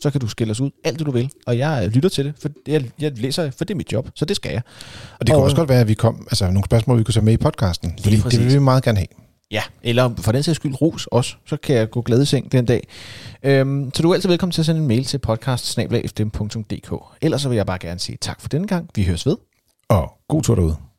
så 0.03 0.11
kan 0.11 0.20
du 0.20 0.27
skille 0.27 0.51
os 0.51 0.61
ud 0.61 0.70
alt 0.85 0.99
det 0.99 1.07
du 1.07 1.11
vil. 1.11 1.31
Og 1.46 1.59
jeg 1.59 1.83
øh, 1.85 1.92
lytter 1.92 2.09
til 2.09 2.25
det, 2.25 2.35
for 2.38 2.49
jeg, 2.68 2.85
jeg 3.01 3.18
læser, 3.18 3.51
for 3.51 3.64
det 3.64 3.75
er 3.75 3.77
mit 3.77 3.92
job, 3.92 4.11
så 4.14 4.25
det 4.25 4.37
skal 4.37 4.53
jeg. 4.53 4.62
Og 5.20 5.27
det 5.27 5.35
kunne 5.35 5.44
også 5.44 5.57
godt 5.57 5.68
være, 5.68 5.81
at 5.81 5.88
vi 5.88 5.94
kom, 5.94 6.27
altså 6.31 6.44
nogle 6.44 6.64
spørgsmål, 6.64 6.99
vi 6.99 7.05
kunne 7.05 7.14
tage 7.14 7.25
med 7.25 7.33
i 7.33 7.37
podcasten, 7.37 7.94
fordi 8.03 8.16
det 8.16 8.44
vil 8.44 8.55
vi 8.55 8.59
meget 8.59 8.83
gerne 8.83 8.99
have. 8.99 9.19
Ja, 9.50 9.62
eller 9.82 10.14
for 10.18 10.32
den 10.32 10.42
sags 10.42 10.56
skyld 10.56 10.82
ros 10.82 11.06
også, 11.06 11.36
så 11.46 11.56
kan 11.56 11.76
jeg 11.76 11.90
gå 11.90 12.02
glad 12.02 12.22
i 12.22 12.24
seng 12.24 12.52
den 12.52 12.64
dag. 12.64 12.88
Øhm, 13.42 13.90
så 13.94 14.02
du 14.02 14.10
er 14.10 14.14
altid 14.14 14.28
velkommen 14.28 14.52
til 14.52 14.62
at 14.62 14.66
sende 14.66 14.80
en 14.80 14.88
mail 14.88 15.04
til 15.04 15.18
podcast 15.18 15.80
Ellers 17.22 17.42
så 17.42 17.48
vil 17.48 17.56
jeg 17.56 17.66
bare 17.66 17.78
gerne 17.78 18.00
sige 18.00 18.18
tak 18.20 18.40
for 18.40 18.48
denne 18.48 18.66
gang. 18.66 18.90
Vi 18.94 19.04
høres 19.04 19.26
ved. 19.26 19.36
Og 19.88 20.12
god 20.28 20.42
tur 20.42 20.54
derude. 20.54 20.89